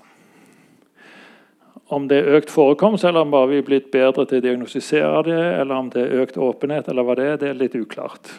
[1.92, 5.26] Om det er økt forekomst, eller om bare vi er blitt bedre til å diagnostisere
[5.28, 8.32] det, eller om det er økt åpenhet, eller hva det er, det er litt uklart.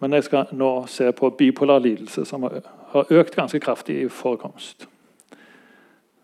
[0.00, 4.88] Men jeg skal nå se på bipolar lidelse, som har økt ganske kraftig i forekomst.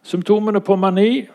[0.02, 1.26] Symptomene på mani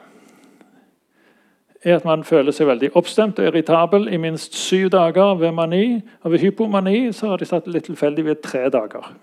[1.83, 6.01] er at man føler seg veldig oppstemt og irritabel i minst syv dager ved mani.
[6.23, 9.13] Og ved hypomani så har de satt litt tilfeldig ved tre dager.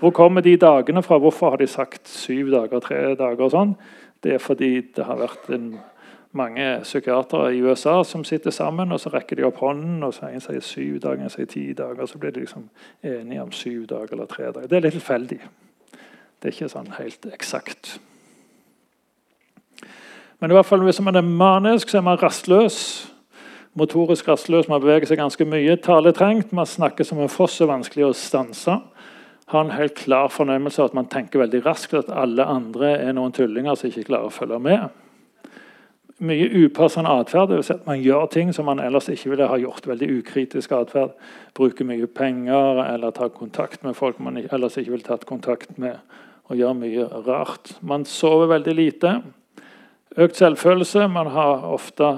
[0.00, 1.18] Hvor kommer de dagene fra?
[1.18, 3.44] Hvorfor har de sagt syv dager, tre dager?
[3.46, 3.72] og sånn?
[4.22, 5.76] Det er fordi det har vært en,
[6.36, 10.28] mange psykiatere i USA som sitter sammen, og så rekker de opp hånden, og så
[10.28, 12.66] en sier syv dager, en sier ti dager, og så blir de liksom
[13.06, 14.68] enige om syv dager eller tre dager.
[14.68, 15.40] Det er litt tilfeldig.
[16.36, 17.96] Det er ikke sånn helt eksakt.
[20.40, 22.78] Men i hvert fall hvis man er manisk, så er man rastløs.
[23.76, 25.78] Motorisk rastløs, man beveger seg ganske mye.
[25.80, 28.76] Taletrengt, man snakker som en foss, er vanskelig å stanse.
[29.52, 33.12] Har en helt klar fornemmelse av at man tenker veldig raskt, at alle andre er
[33.14, 34.88] noen tullinger som ikke klarer å følge med.
[36.18, 37.52] Mye upassende atferd.
[37.62, 39.86] Si at man gjør ting som man ellers ikke ville ha gjort.
[39.86, 41.12] Veldig ukritisk atferd.
[41.54, 46.00] Bruker mye penger eller tar kontakt med folk man ellers ikke ville tatt kontakt med.
[46.48, 47.74] Og gjør mye rart.
[47.84, 49.12] Man sover veldig lite.
[50.16, 51.04] Økt selvfølelse.
[51.12, 52.14] Man har ofte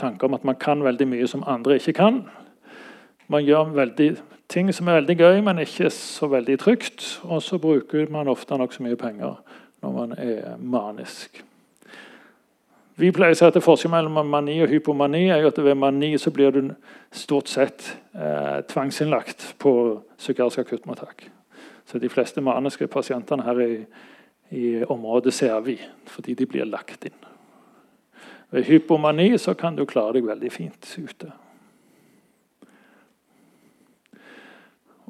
[0.00, 2.22] tanker om at man kan veldig mye som andre ikke kan.
[3.28, 4.10] Man gjør veldig,
[4.48, 7.04] ting som er veldig gøy, men ikke så veldig trygt.
[7.24, 9.36] Og så bruker man ofte nokså mye penger
[9.84, 11.42] når man er manisk.
[12.96, 16.32] Vi pleier å si at Forskjellen mellom mani og hypomani er at ved mani så
[16.32, 16.70] blir du
[17.12, 19.72] stort sett eh, tvangsinnlagt på
[20.16, 21.26] psykiatrisk akuttmottak.
[21.86, 23.72] Så de fleste maniske pasientene her i
[24.50, 27.16] i området ser vi, fordi de blir lagt inn.
[28.50, 31.32] Ved hypomani så kan du klare deg veldig fint ute.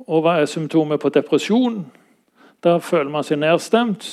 [0.06, 1.80] Og hva er symptomet på depresjon?
[2.62, 4.06] Da føler man seg nedstemt.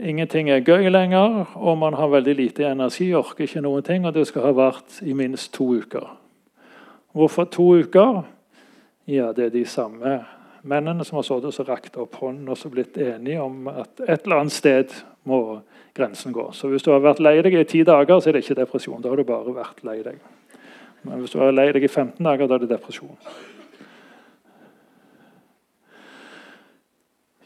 [0.00, 3.12] Ingenting er gøy lenger, og man har veldig lite energi.
[3.14, 6.16] orker ikke noen ting, og Det skal ha vart i minst to uker.
[7.12, 8.22] Hvorfor to uker?
[9.06, 10.24] Ja, det er de samme
[10.62, 14.36] mennene som har sittet og rakt opp hånden og blitt enige om at et eller
[14.36, 14.92] annet sted
[15.24, 15.60] må
[15.96, 16.52] grensen gå.
[16.52, 19.02] Så hvis du har vært lei deg i ti dager, så er det ikke depresjon.
[19.02, 20.20] Da har du bare vært lei deg.
[21.02, 23.16] Men hvis du har lei deg i 15 dager, da er det depresjon.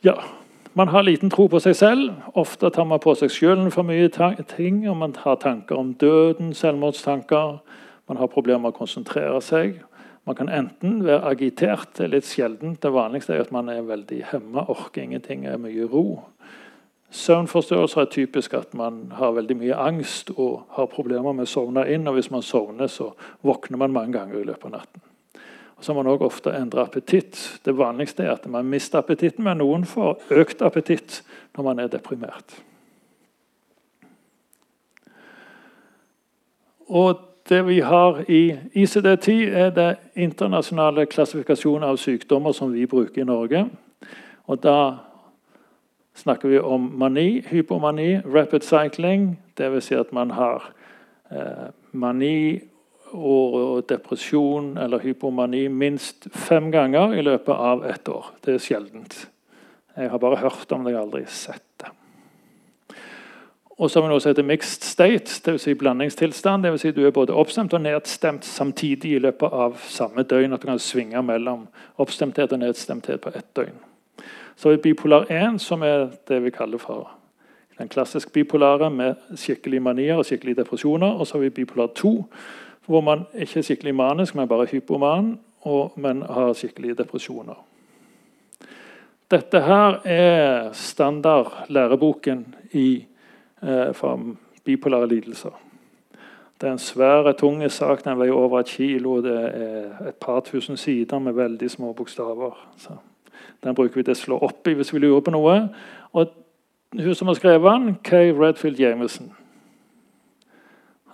[0.05, 0.25] Ja,
[0.73, 2.11] man har liten tro på seg selv.
[2.37, 4.83] Ofte tar man på seg skylden for mye ting.
[4.89, 7.63] og Man har tanker om døden, selvmordstanker.
[8.09, 9.79] Man har problemer med å konsentrere seg.
[10.27, 12.83] Man kan enten være agitert, det er litt sjeldent.
[12.83, 16.21] Det vanligste er at man er veldig hemma, orker ingenting, er mye ro.
[17.09, 21.89] Søvnforstyrrelser er typisk at man har veldig mye angst og har problemer med å sovne
[21.89, 22.05] inn.
[22.09, 25.09] og Hvis man sovner, så våkner man mange ganger i løpet av natten.
[25.85, 27.61] Så må man også ofte endre appetitt.
[27.65, 31.19] Det vanligste er at man mister appetitten, men noen får økt appetitt
[31.57, 32.57] når man er deprimert.
[36.89, 43.21] Og det vi har i ICD-10, er det internasjonale klassifikasjonen av sykdommer som vi bruker
[43.21, 43.67] i Norge.
[44.49, 44.97] Og Da
[46.15, 49.35] snakker vi om mani, hypomani, rapid cycling.
[49.59, 49.85] Dvs.
[49.85, 50.73] Si at man har
[51.31, 52.61] eh, mani
[53.15, 58.33] og depresjon eller hypomani minst fem ganger i løpet av ett år.
[58.45, 59.19] Det er sjeldent.
[59.97, 61.93] Jeg har bare hørt om det, jeg har aldri sett det.
[63.79, 65.65] Og så har vi noe som heter mixed state, dvs.
[65.65, 66.67] Si blandingstilstand.
[66.67, 70.55] Vil si du er både oppstemt og nedstemt samtidig i løpet av samme døgn.
[70.55, 71.67] At du kan svinge mellom
[71.99, 73.75] oppstemthet og nedstemthet på ett døgn.
[74.57, 77.11] Så vi bipolar 1, som er det vi kaller for
[77.79, 81.19] den klassisk bipolare med skikkelig manier og skikkelige depresjoner.
[81.19, 82.15] Og så har vi bipolar 2,
[82.87, 87.57] hvor man ikke er skikkelig manisk, men bare hypoman, og, men har skikkelige depresjoner.
[89.31, 93.07] Dette her er standard læreboken i
[93.65, 94.21] Eh, for
[94.65, 95.61] bipolare lidelser.
[96.61, 98.05] Det er en svær, tung sak.
[98.05, 99.23] Den veier over et kilo.
[99.23, 102.69] Det er et par tusen sider med veldig små bokstaver.
[102.77, 102.91] Så
[103.65, 105.69] den bruker vi til å slå opp i hvis vi lurer på noe.
[106.13, 106.27] Og
[106.93, 109.33] hun som har skrevet den, Kay Redfield Jameson,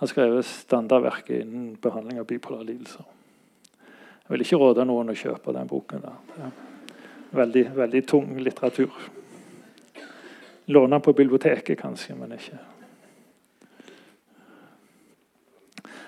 [0.01, 3.05] har skrevet standardverket innen behandling av bipolare lidelser.
[4.23, 6.07] Jeg vil ikke råde noen å kjøpe den boken.
[7.37, 8.95] Veldig, veldig tung litteratur.
[10.73, 12.57] Låne på biblioteket, kanskje, men ikke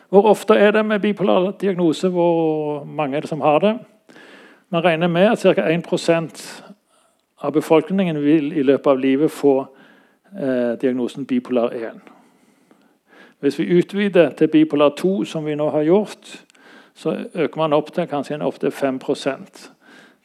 [0.10, 2.10] Hvor ofte er det med bipolar diagnose?
[2.10, 3.78] Hvor mange er det som har det?
[4.70, 5.70] Man regner med at ca.
[5.70, 6.44] 1%
[7.42, 9.56] av befolkningen vil i løpet av livet få
[10.38, 12.02] eh, diagnosen bipolar 1.
[13.44, 16.46] Hvis vi utvider til bipolar 2, som vi nå har gjort,
[16.96, 19.72] så øker man opp til kanskje opp til 5%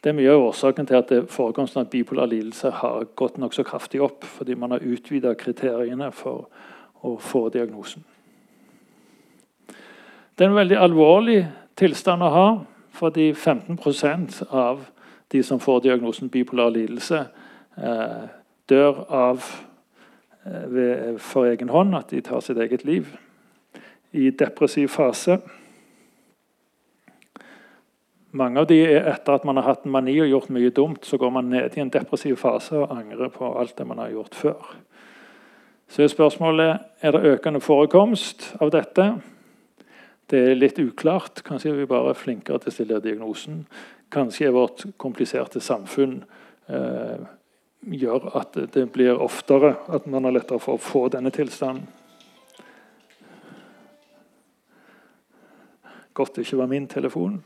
[0.03, 3.99] Det er mye av årsaken til at forekomsten av bipolar lidelse har gått nokså kraftig
[4.01, 6.47] opp, fordi man har utvida kriteriene for
[7.03, 8.05] å få diagnosen.
[10.37, 12.49] Det er en veldig alvorlig tilstand å ha,
[12.91, 14.87] fordi 15% av
[15.31, 17.25] de som får diagnosen bipolar lidelse,
[17.83, 18.29] eh,
[18.69, 19.43] dør av
[20.45, 23.09] ved, for egen hånd, at de tar sitt eget liv.
[24.11, 25.39] I depressiv fase.
[28.31, 31.05] Mange av de er etter at man har hatt en mani og gjort mye dumt,
[31.05, 34.11] så går man ned i en depressiv fase og angrer på alt det man har
[34.13, 34.75] gjort før.
[35.89, 39.07] Så er spørsmålet er det økende forekomst av dette.
[40.29, 41.41] Det er litt uklart.
[41.45, 43.63] Kanskje er vi bare flinkere til å stille diagnosen.
[44.13, 46.19] Kanskje er vårt kompliserte samfunn
[46.69, 47.25] eh,
[47.81, 51.87] gjør at det blir oftere at man har lettere for å få denne tilstanden.
[56.13, 57.39] Godt det ikke var min telefon.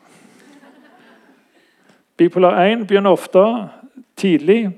[2.18, 3.42] Bipolar 1 begynner ofte
[4.18, 4.72] tidlig.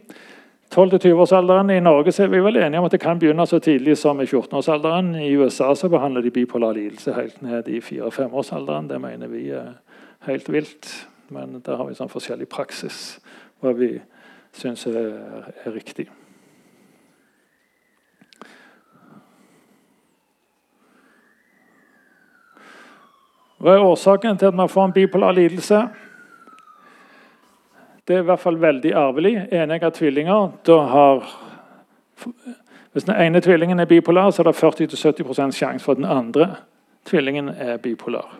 [0.75, 4.19] 12-20-årsalderen I Norge er vi vel enige om at det kan begynne så tidlig som
[4.19, 5.13] i 14-årsalderen.
[5.15, 8.89] I USA så behandler de bipolar lidelse helt ned i 4-5-årsalderen.
[8.89, 9.77] Det mener vi er
[10.27, 10.91] helt vilt.
[11.29, 13.17] Men der har vi sånn forskjellig praksis
[13.63, 13.93] hva vi
[14.55, 16.07] syns er, er riktig.
[23.59, 25.79] Hva er årsaken til at man får en bipolar lidelse?
[28.05, 29.33] Det er i hvert fall veldig arvelig.
[29.51, 31.31] Enegga tvillinger da har
[32.93, 36.55] Hvis den ene tvillingen er bipolar, så er det 40-70 sjanse for at den andre
[37.05, 38.37] tvillingen er bipolar.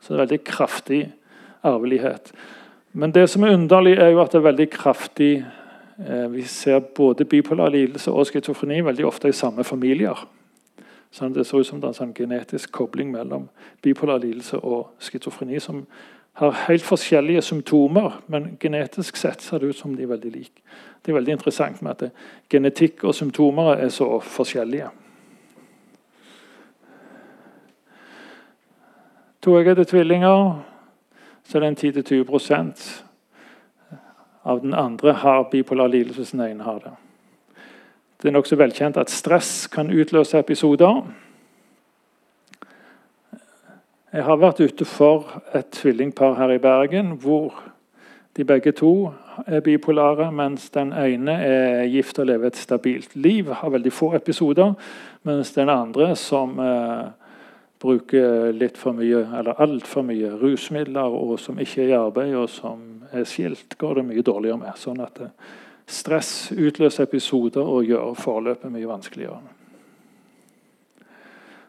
[0.00, 1.00] Så det er veldig kraftig
[1.62, 2.32] arvelighet.
[2.92, 5.44] Men det som er underlig, er jo at det er veldig kraftig
[6.30, 10.20] Vi ser både bipolar lidelse og schizofreni veldig ofte i samme familier.
[11.10, 13.48] Sånn det ser ut som det er en sånn genetisk kobling mellom
[13.82, 15.82] bipolar lidelse og schizofreni som
[16.38, 20.62] har helt forskjellige symptomer, men genetisk sett ser det ut som de er veldig like.
[21.02, 22.12] Det er veldig interessant med at
[22.50, 24.92] genetikk og symptomer er så forskjellige.
[29.42, 30.62] Toeggede tvillinger
[31.42, 33.07] så er det en 10-20
[34.48, 36.94] av den andre har bipolar lidelse, hvis den ene har det.
[38.18, 41.02] Det er nokså velkjent at stress kan utløse episoder.
[44.08, 47.60] Jeg har vært ute for et tvillingpar her i Bergen hvor
[48.38, 49.10] de begge to
[49.46, 54.12] er bipolare, mens den ene er gift og lever et stabilt liv, har veldig få
[54.16, 54.74] episoder,
[55.28, 57.08] mens den andre, som eh,
[57.82, 62.48] bruker litt for mye, eller altfor mye rusmidler, og som ikke er i arbeid, og
[62.50, 64.76] som er skilt, går det mye dårligere med.
[64.80, 65.34] Sånn at eh,
[65.88, 69.40] stress utløser episoder og gjør forløpet mye vanskeligere.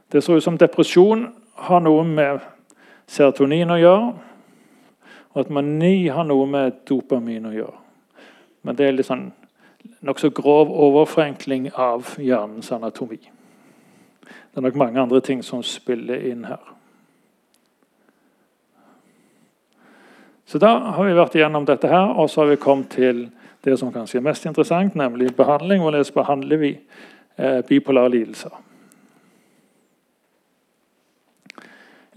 [0.09, 1.27] Det ser ut som depresjon
[1.69, 2.39] har noe med
[3.09, 4.07] serotonin å gjøre,
[5.29, 7.77] og at mani har noe med dopamin å gjøre.
[8.65, 9.29] Men det er litt sånn
[10.05, 13.19] nokså grov overforenkling av hjernens anatomi.
[14.25, 16.78] Det er nok mange andre ting som spiller inn her.
[20.49, 23.27] Så Da har vi vært igjennom dette, her, og så har vi kommet til
[23.61, 25.83] det som kanskje er mest interessant, nemlig behandling.
[25.83, 26.71] Hvordan behandler vi
[27.37, 28.55] eh, bipolare lidelser?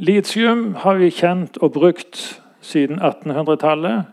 [0.00, 4.08] Litium har vi kjent og brukt siden 1800-tallet.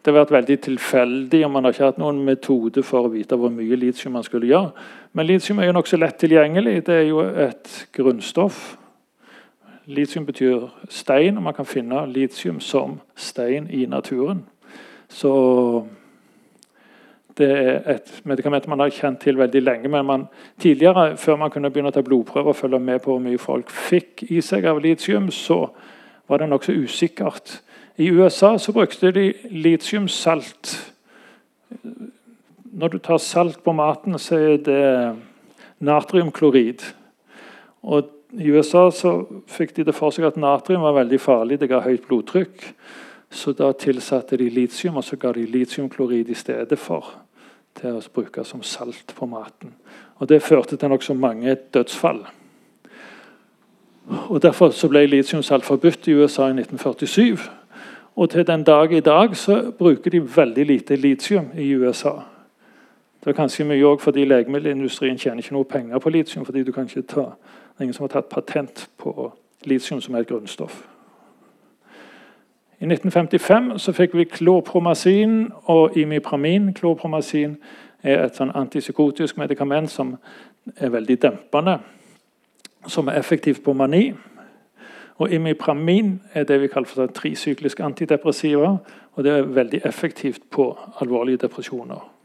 [0.00, 3.36] Det har vært veldig tilfeldig, og man har ikke hatt noen metode for å vite
[3.36, 4.72] hvor mye litium man skulle gjøre.
[5.12, 6.86] Men litium er jo nokså lett tilgjengelig.
[6.88, 8.78] Det er jo et grunnstoff.
[9.86, 14.46] Litium betyr stein, og man kan finne litium som stein i naturen.
[15.08, 15.30] Så
[17.38, 19.88] det er et medikament man har kjent til veldig lenge.
[19.88, 20.24] Men man,
[20.58, 23.70] tidligere, før man kunne begynne å ta blodprøver og følge med på hvor mye folk
[23.70, 25.68] fikk i seg av litium, så
[26.26, 27.60] var det nokså usikkert.
[27.96, 30.74] I USA så brukte de litiumsalt.
[32.72, 34.82] Når du tar salt på maten, så er det
[35.78, 36.82] natriumklorid.
[37.82, 38.88] Og I USA
[39.46, 41.60] fikk de det for seg at natrium var veldig farlig.
[41.60, 42.64] Det ga høyt blodtrykk.
[43.30, 47.14] Så da tilsatte de litium, og så ga de litiumklorid i stedet for
[47.76, 49.74] til å bruke som salt på maten.
[50.18, 52.24] Og Det førte til nokså mange dødsfall.
[54.30, 57.50] Og Derfor ble litiumsalt forbudt i USA i 1947.
[58.16, 62.22] Og til den dag i dag så bruker de veldig lite litium i USA.
[63.20, 66.44] Det er kanskje mye også fordi Legemiddelindustrien tjener ikke noe penger på litium.
[66.44, 67.24] fordi du kan ikke ta,
[67.76, 69.32] Det er ingen som har tatt patent på
[69.64, 70.86] litium som er et grunnstoff.
[72.80, 76.72] I 1955 så fikk vi klorpromazin og imipramin.
[76.74, 77.58] Klorpromazin
[78.02, 80.16] er et sånn antipsykotisk medikament som
[80.76, 81.78] er veldig dempende,
[82.88, 84.14] som er effektivt på mani.
[85.20, 88.78] Og imipramin er det vi kaller for trisyklisk antidepressiva.
[89.12, 92.15] Og det er veldig effektivt på alvorlige depresjoner.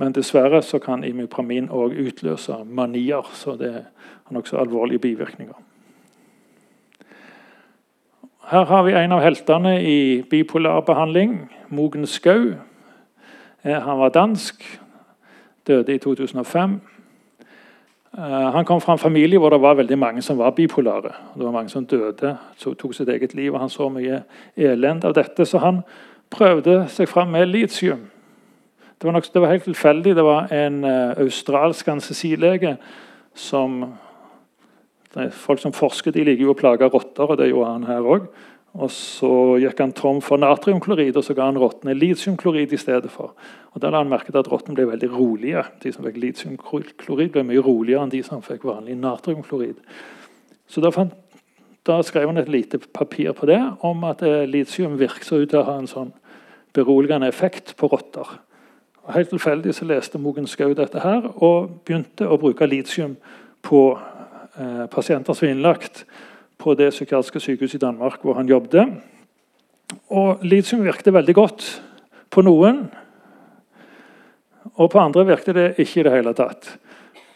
[0.00, 5.58] Men dessverre så kan imipramin òg utløse manier, så det har nokså alvorlige bivirkninger.
[8.48, 11.34] Her har vi en av heltene i bipolar behandling,
[11.68, 12.54] Mogen Skau.
[13.62, 14.64] Eh, han var dansk,
[15.68, 16.80] døde i 2005.
[18.18, 21.12] Eh, han kom fra en familie hvor det var veldig mange som var bipolare.
[21.36, 23.52] Det var mange som døde, som tok sitt eget liv.
[23.52, 24.22] og Han så mye
[24.56, 25.82] elend av dette, så han
[26.30, 28.08] prøvde seg fram med litium.
[29.00, 30.12] Det var, nok, det var helt tilfeldig.
[30.16, 32.76] Det var en uh, australsk anestesilege
[33.34, 33.82] som
[35.34, 38.28] Folk som forsker de liker jo å plage rotter, og det gjorde han her òg.
[38.78, 43.10] Og Så gikk han tom for natriumklorid, og så ga han rottene litiumklorid i stedet
[43.10, 43.32] for.
[43.74, 45.64] Og Da la han merke til at rottene ble veldig rolige.
[45.82, 49.80] De som fikk litiumklorid, ble mye roligere enn de som fikk vanlig natriumklorid.
[50.70, 51.16] Så da, fant,
[51.82, 55.58] da skrev han et lite papir på det om at eh, litium virker ut til
[55.58, 56.14] å ha en sånn
[56.76, 58.38] beroligende effekt på rotter.
[59.08, 63.14] Helt tilfeldig så leste Mogen Skau dette her og begynte å bruke litium
[63.64, 66.02] på eh, pasienter som er innlagt
[66.60, 69.00] på det psykiatriske sykehuset i Danmark hvor han jobbet.
[70.12, 71.68] Og Litium virket veldig godt
[72.30, 72.84] på noen,
[74.76, 76.68] og på andre virket det ikke i det hele tatt.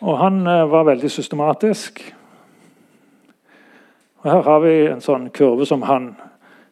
[0.05, 2.05] Og han eh, var veldig systematisk.
[4.21, 6.13] Og Her har vi en sånn kurve som han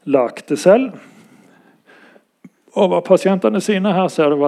[0.04, 1.00] lagde selv.
[2.76, 4.38] Over pasientene sine her ser du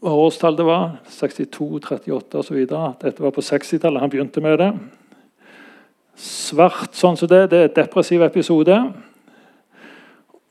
[0.00, 0.98] hva årstall det var.
[1.10, 2.58] 62, 38 osv.
[2.66, 4.70] Dette var på 60-tallet han begynte med det.
[6.16, 8.76] Svart sånn som det, det er et depressiv episode.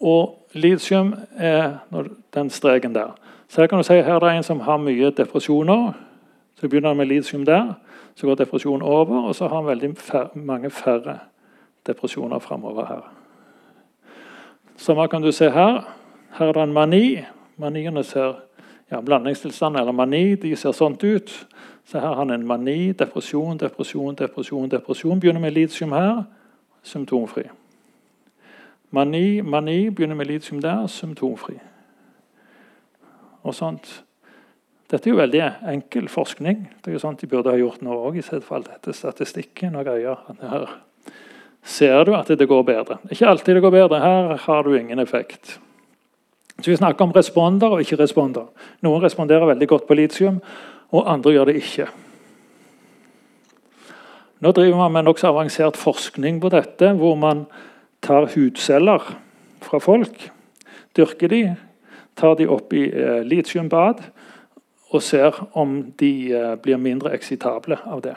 [0.01, 1.79] Og litium er
[2.35, 3.15] den streken der.
[3.47, 5.93] Så her kan du si her er det en som har mye depresjoner.
[6.59, 7.75] Så begynner han med litium der.
[8.15, 11.19] Så går depresjonen over, og så har han veldig fær mange færre
[11.87, 13.03] depresjoner framover her.
[14.77, 15.81] Samme kan du se her.
[16.37, 17.25] Her er det en mani.
[17.57, 18.33] Maniene ser
[18.89, 21.47] ja, Blandingstilstand eller mani de ser sånt ut.
[21.85, 24.69] Så her har han en mani, depresjon, depresjon, depresjon.
[24.69, 25.19] depresjon.
[25.19, 26.23] Begynner med litium her,
[26.83, 27.43] symptomfri.
[28.89, 31.59] Mani, mani, begynner med litium der, symptomfri.
[33.43, 34.03] Og sånt.
[34.91, 36.65] Dette er jo veldig enkel forskning.
[36.81, 40.17] Det er jo sånt De burde ha gjort nå òg, dette statistikken og greier.
[41.65, 42.97] Ser du at det går bedre.
[43.09, 43.99] Ikke alltid det går bedre.
[43.99, 45.59] Her har du ingen effekt.
[46.61, 48.47] Så Vi snakker om responder og ikke responder.
[48.81, 50.41] Noen responderer veldig godt på litium,
[50.91, 51.87] og andre gjør det ikke.
[54.39, 57.45] Nå driver man med nokså avansert forskning på dette, hvor man
[58.01, 59.03] tar hudceller
[59.61, 60.29] fra folk,
[60.95, 61.41] dyrker de,
[62.15, 64.03] tar de opp i eh, litiumbad
[64.93, 68.15] og ser om de eh, blir mindre eksitable av det.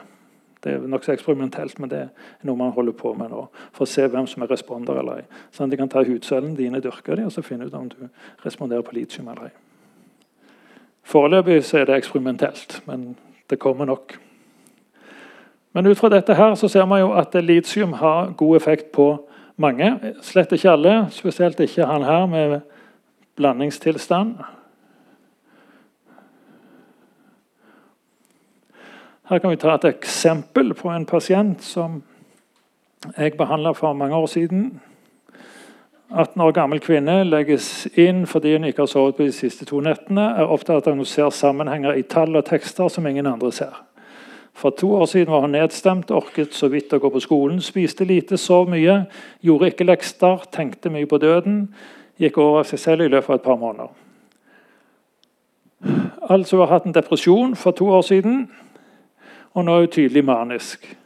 [0.64, 3.44] Det er nokså eksperimentelt, men det er noe man holder på med nå.
[3.76, 5.26] For å se hvem som er responder eller ei.
[5.54, 8.08] Sånn, de kan ta hudcellene dine, dyrke dem, og så finne ut om du
[8.44, 9.54] responderer på litium eller ei.
[11.08, 13.12] Foreløpig er det eksperimentelt, men
[13.48, 14.18] det kommer nok.
[15.72, 19.12] Men ut fra dette her så ser man jo at litium har god effekt på
[19.56, 19.94] mange.
[20.26, 22.60] Slett ikke alle, spesielt ikke han her med
[23.38, 24.34] blandingstilstand.
[29.28, 31.98] Her kan vi ta et eksempel på en pasient som
[33.12, 34.80] jeg behandla for mange år siden.
[36.10, 39.82] 18 år gammel kvinne legges inn fordi hun ikke har sovet på de siste to
[39.84, 40.30] nettene.
[40.32, 43.74] Er opptatt av at hun ser sammenhenger i tall og tekster som ingen andre ser.
[44.56, 47.60] For to år siden var hun nedstemt, orket så vidt å gå på skolen.
[47.60, 49.02] Spiste lite, sov mye,
[49.44, 51.66] gjorde ikke lekser, tenkte mye på døden.
[52.16, 53.92] Gikk over seg selv i løpet av et par måneder.
[56.32, 58.48] Altså har hatt en depresjon for to år siden,
[59.54, 60.96] og nå er hun tydelig manisk.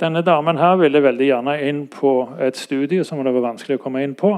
[0.00, 3.82] Denne damen her ville veldig gjerne inn på et studie som det var vanskelig å
[3.82, 4.34] komme inn på.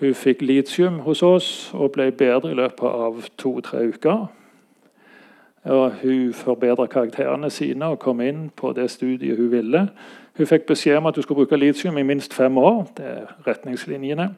[0.00, 4.24] Hun fikk litium hos oss og ble bedre i løpet av to-tre uker.
[5.70, 9.84] Og hun forbedra karakterene sine og kom inn på det studiet hun ville.
[10.36, 12.86] Hun fikk beskjed om at hun skulle bruke litium i minst fem år.
[12.96, 14.32] Det er retningslinjene.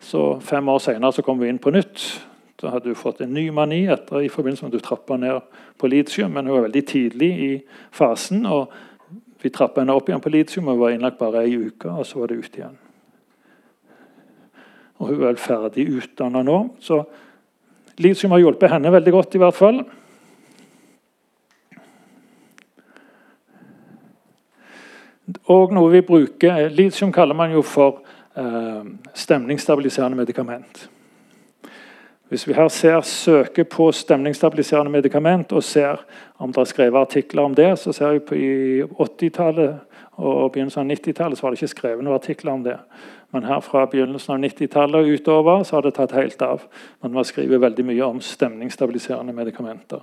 [0.00, 2.26] Så Fem år senere kom hun inn på nytt.
[2.62, 5.40] Da hadde hun fått en ny mani etter i forbindelse med at hun trappa ned
[5.78, 7.52] på litium, men hun var veldig tidlig i
[7.90, 8.46] fasen.
[8.46, 8.72] og
[9.42, 12.20] vi trappa henne opp igjen på litium og var innlagt bare ei uke, og så
[12.20, 12.78] var det ute igjen.
[14.98, 17.00] Og Hun er vel ferdig utdanna nå, så
[17.98, 19.34] litium har hjulpet henne veldig godt.
[19.34, 19.82] i hvert fall.
[25.50, 28.02] Og noe vi bruker Litium kaller man jo for
[28.36, 28.82] eh,
[29.14, 30.88] stemningsstabiliserende medikament.
[32.32, 36.00] Hvis vi her ser, søker på stemningsstabiliserende medikament og ser
[36.40, 39.74] om det er skrevet artikler om det, så ser vi på i 80-tallet
[40.16, 42.78] og begynnelsen av 90-tallet var det ikke skrevet noen artikler om det.
[43.36, 46.64] Men her fra begynnelsen av 90-tallet og utover så har det tatt helt av.
[47.02, 50.00] Men man skriver veldig mye om stemningsstabiliserende medikamenter.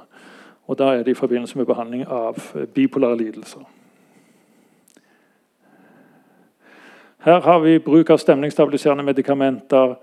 [0.70, 2.38] Og da er det i forbindelse med behandling av
[2.76, 3.66] bipolare lidelser.
[7.26, 9.98] Her har vi bruk av stemningsstabiliserende medikamenter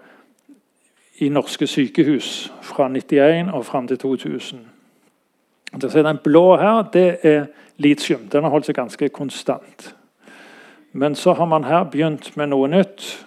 [1.19, 4.59] i norske sykehus fra 1991 og fram til 2000.
[5.81, 7.47] Den blå her det er
[7.77, 8.29] litium.
[8.33, 9.95] Den har holdt seg ganske konstant.
[10.93, 13.27] Men så har man her begynt med noe nytt.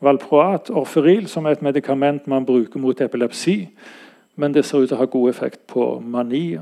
[0.00, 3.68] Valproat, orferil, som er et medikament man bruker mot epilepsi.
[4.36, 6.58] Men det ser ut til å ha god effekt på mani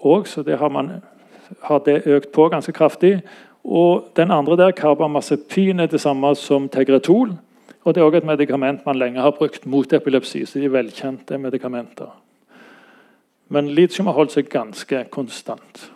[0.00, 1.02] òg, så det har, man,
[1.68, 3.18] har det økt på ganske kraftig.
[3.64, 7.34] Og den andre der, karbamazepin, er det samme som tegretol.
[7.84, 10.44] Og Det er også et medikament man lenge har brukt mot epilepsi.
[10.44, 12.10] så de er velkjente medikamenter.
[13.48, 15.90] Men litium har holdt seg ganske konstant.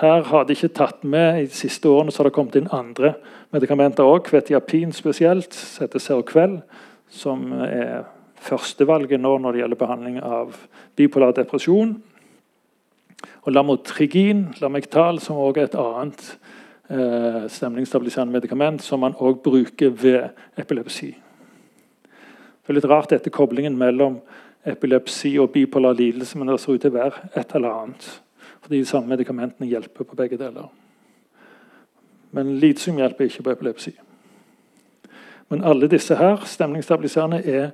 [0.00, 2.68] Her har de ikke tatt med I de siste årene så har det kommet inn
[2.70, 3.14] andre
[3.50, 4.28] medikamenter òg.
[4.28, 6.60] Kvetiapin spesielt, som heter Serokveld,
[7.10, 8.04] som er
[8.38, 10.54] førstevalget nå når det gjelder behandling av
[10.96, 11.96] bipolar depresjon.
[13.42, 16.28] Og Lamotrigin, lamektal, som også er et annet
[16.88, 21.12] eh, stemningsstabiliserende medikament som man også bruker ved epilepsi.
[22.68, 24.18] Det er litt rart dette koblingen mellom
[24.68, 28.08] epilepsi og bipolar lidelse, men det ser ut til å være et eller annet.
[28.60, 30.68] Fordi de samme medikamentene hjelper på begge deler.
[32.36, 33.94] Men litium hjelper ikke på epilepsi.
[35.48, 37.70] Men alle disse her, stemningsstabiliserende, er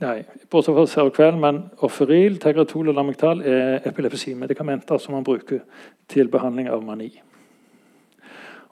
[0.00, 5.60] Nei, bortsett fra Serokvel, men Offeril, Tegratol og Lamictal er epilepsimedikamenter som man bruker
[6.08, 7.10] til behandling av mani.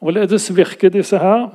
[0.01, 1.51] Hvorledes virker disse her?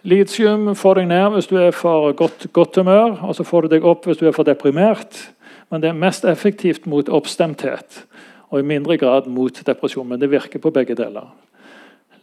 [0.00, 3.74] Litium får deg ned hvis du er for godt, godt humør, og så får du
[3.74, 5.26] deg opp hvis du er for deprimert.
[5.68, 8.06] Men det er mest effektivt mot oppstemthet
[8.48, 10.08] og i mindre grad mot depresjon.
[10.08, 11.28] Men det virker på begge deler.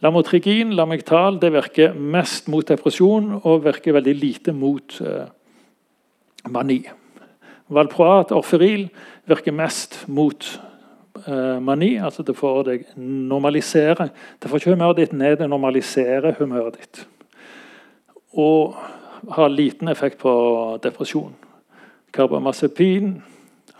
[0.00, 5.24] Lamotrigin, lamictal, det virker mest mot depresjon og virker veldig lite mot eh,
[6.54, 6.78] mani.
[7.74, 8.86] Valproat, orferil,
[9.26, 10.46] virker mest mot
[11.26, 11.96] eh, mani.
[11.98, 14.08] altså Det får deg normalisere.
[14.38, 17.02] Det får ikke humøret ditt ned, det normaliserer humøret ditt.
[18.38, 18.78] Og
[19.34, 20.32] har liten effekt på
[20.82, 21.34] depresjon.
[22.14, 23.16] Karbamazepin,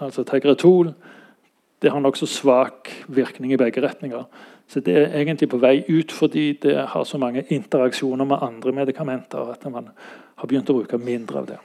[0.03, 0.97] altså tegretol,
[1.83, 4.25] det har nokså svak virkning i begge retninger.
[4.69, 8.73] Så det er egentlig på vei ut fordi det har så mange interaksjoner med andre
[8.73, 9.89] medikamenter at man
[10.37, 11.59] har begynt å bruke mindre av det.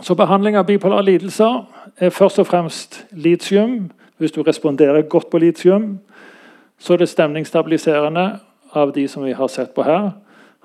[0.00, 1.66] Så Behandling av bipolare lidelser
[1.98, 3.90] er først og fremst litium.
[4.16, 5.98] Hvis du responderer godt på litium,
[6.78, 8.38] så er det stemningsstabiliserende
[8.72, 10.10] av de som vi har sett på her.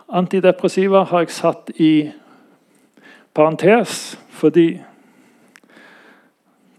[0.07, 2.11] Antidepressiva har jeg satt i
[3.33, 4.79] parentes fordi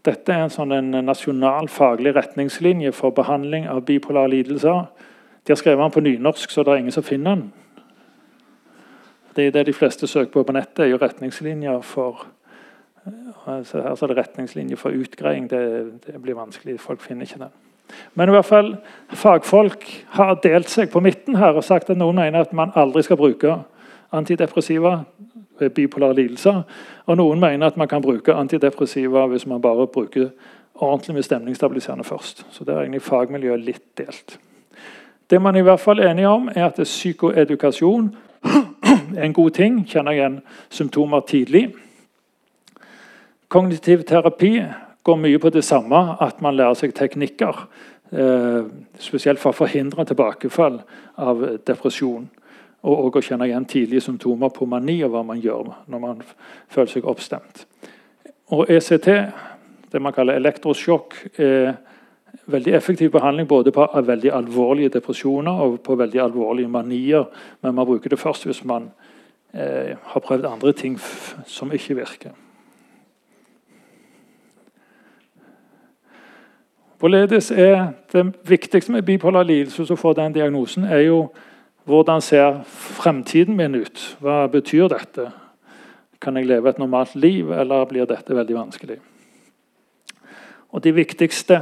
[0.07, 4.87] dette er en, sånn, en nasjonal faglig retningslinje for behandling av bipolare lidelser.
[5.47, 7.47] De har skrevet den på nynorsk, så det er ingen som finner den.
[9.37, 12.27] Det det de fleste søker på på nettet, er jo retningslinjer for
[13.47, 15.51] altså Her er det retningslinjer for utgreiing.
[15.51, 15.61] Det,
[16.07, 16.81] det, blir vanskelig.
[16.81, 17.53] Folk finner ikke den.
[18.15, 18.77] Men i hvert fall,
[19.15, 19.85] fagfolk
[20.17, 23.21] har delt seg på midten her og sagt at noen mener at man aldri skal
[23.21, 23.61] bruke
[24.11, 25.05] antidepressiva
[25.59, 26.63] ved bipolare lidelser.
[27.07, 30.29] Og noen mener at man kan bruke antidepressiva hvis man bare bruker
[30.75, 32.47] ordentlig med stemningsstabiliserende først.
[32.51, 34.39] Så det er egentlig fagmiljøet litt delt.
[35.31, 38.15] Det man i hvert fall er enige om, er at psykoedukasjon
[39.17, 39.81] er en god ting.
[39.89, 40.41] Kjenner igjen
[40.71, 41.71] symptomer tidlig.
[43.49, 44.63] Kognitiv terapi
[45.07, 47.67] går mye på det samme, at man lærer seg teknikker.
[48.13, 48.63] Eh,
[49.03, 50.81] spesielt for å forhindre tilbakefall
[51.19, 52.29] av depresjon.
[52.87, 56.23] Og, og å kjenne igjen tidlige symptomer på mani og hva man gjør når man
[56.71, 57.65] føler seg oppstemt.
[58.55, 59.09] Og ECT,
[59.91, 61.75] det man kaller elektrosjokk, er
[62.47, 67.27] veldig effektiv behandling både på veldig alvorlige depresjoner og på veldig alvorlige manier.
[67.63, 68.91] Men man bruker det først hvis man
[69.53, 70.99] eh, har prøvd andre ting
[71.47, 72.31] som ikke virker.
[76.99, 81.29] Hvorledes er Det viktigste med bipolar lidelse som får den diagnosen, er jo
[81.87, 84.17] hvordan ser fremtiden min ut?
[84.21, 85.31] Hva betyr dette?
[86.21, 88.99] Kan jeg leve et normalt liv, eller blir dette veldig vanskelig?
[90.75, 91.61] Og De viktigste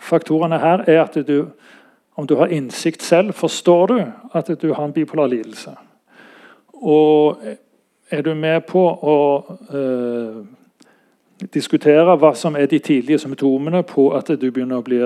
[0.00, 1.50] faktorene her er at du,
[2.16, 3.98] om du har innsikt selv, forstår du
[4.34, 5.76] at du har en bipolar lidelse.
[6.72, 7.36] Og
[8.10, 9.16] er du med på å
[9.76, 10.44] øh,
[11.54, 15.00] diskutere hva som er de tidlige symptomene på at du begynner å bli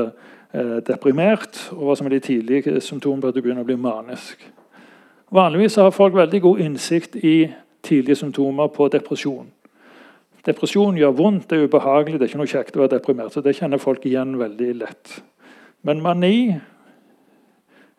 [0.52, 4.46] deprimert, og hva som er de tidlige symptomene på at du begynner å bli manisk.
[5.34, 7.50] Vanligvis har folk veldig god innsikt i
[7.84, 9.50] tidlige symptomer på depresjon.
[10.46, 13.32] Depresjon gjør vondt, det er ubehagelig, det er ikke noe kjekt å være deprimert.
[13.32, 15.18] så Det kjenner folk igjen veldig lett.
[15.82, 16.56] Men mani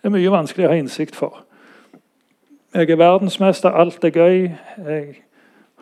[0.04, 1.44] er mye vanskelig å ha innsikt for.
[2.74, 4.52] Jeg er verdensmester, alt er gøy,
[4.88, 5.24] jeg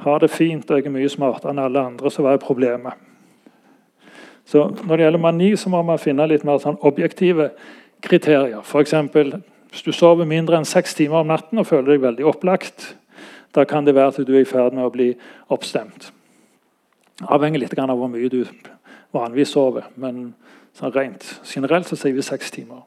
[0.03, 2.11] har det fint og jeg er mye smartere enn alle andre.
[2.11, 3.06] Så hva er problemet?
[4.47, 7.49] Så Når det gjelder mani, så må man finne litt mer sånn objektive
[8.01, 8.61] kriterier.
[8.63, 8.93] F.eks.
[9.71, 12.95] hvis du sover mindre enn seks timer om natten og føler deg veldig opplagt,
[13.51, 15.09] da kan det være at du er i ferd med å bli
[15.51, 16.11] oppstemt.
[17.27, 18.43] Avhenger litt av hvor mye du
[19.11, 19.89] vanligvis sover.
[19.95, 20.33] Men
[20.77, 22.85] sånn rent generelt så sier vi seks timer.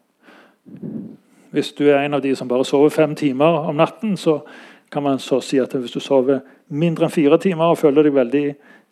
[1.50, 4.40] Hvis du er en av de som bare sover fem timer om natten, så
[4.90, 8.14] kan man så si at hvis du sover mindre enn fire timer og føler deg
[8.14, 8.44] veldig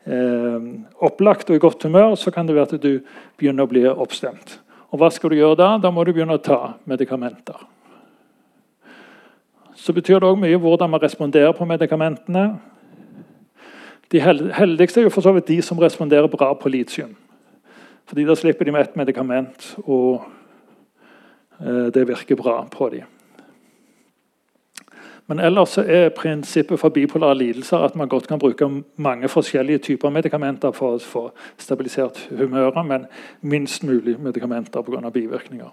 [0.08, 0.68] eh,
[1.04, 3.00] opplagt og i godt humør, så kan det være at du
[3.38, 4.58] begynner å bli oppstemt.
[4.88, 5.68] Og Hva skal du gjøre da?
[5.82, 7.60] Da må du begynne å ta medikamenter.
[9.78, 12.46] Så betyr det òg mye hvordan man responderer på medikamentene.
[14.08, 17.14] De heldigste er jo for så vidt de som responderer bra på litium.
[18.08, 20.24] Fordi Da slipper de med ett medikament, og
[21.60, 23.17] eh, det virker bra på dem.
[25.28, 30.10] Men ellers er prinsippet for bipolare lidelser at man godt kan bruke mange forskjellige typer
[30.10, 31.24] medikamenter for å få
[31.60, 33.04] stabilisert humøret, men
[33.42, 35.10] minst mulig medikamenter pga.
[35.10, 35.68] bivirkninger.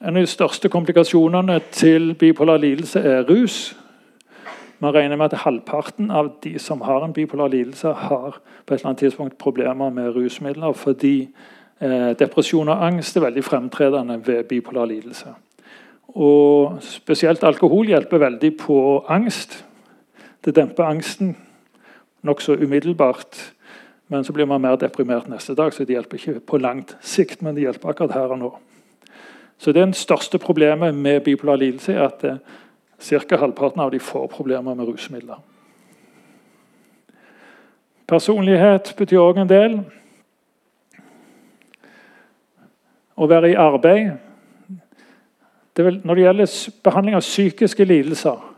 [0.00, 3.76] En av de største komplikasjonene til bipolar lidelse er rus.
[4.78, 8.80] Man regner med at halvparten av de som har en bipolar lidelse, har på et
[8.80, 11.28] eller annet tidspunkt problemer med rusmidler fordi
[11.80, 15.34] eh, depresjon og angst er veldig fremtredende ved bipolar lidelse.
[16.08, 18.76] Og spesielt alkohol hjelper veldig på
[19.08, 19.64] angst.
[20.44, 21.36] Det demper angsten
[22.24, 23.54] nokså umiddelbart.
[24.06, 27.42] Men så blir man mer deprimert neste dag, så det hjelper ikke på langt sikt.
[27.42, 28.52] Men det hjelper akkurat her og nå.
[29.58, 32.36] Så Det største problemet med bipolar lidelse er at eh,
[33.00, 33.36] ca.
[33.36, 35.40] halvparten av de får problemer med rusmidler.
[38.06, 39.78] Personlighet betyr òg en del.
[43.16, 44.12] Å være i arbeid
[45.76, 48.50] det vil, Når det gjelder behandling av psykiske lidelser,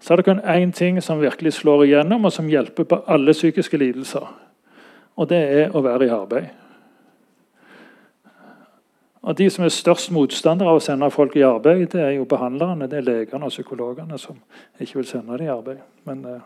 [0.00, 3.32] så er det kun én ting som virkelig slår igjennom, og som hjelper på alle
[3.32, 4.26] psykiske lidelser.
[5.16, 6.46] Og det er å være i arbeid.
[9.24, 12.26] Og De som er størst motstandere av å sende folk i arbeid, det er jo
[12.28, 14.36] behandlerne, det er legene og psykologene som
[14.80, 15.80] ikke vil sende dem i arbeid.
[16.04, 16.40] Men uh,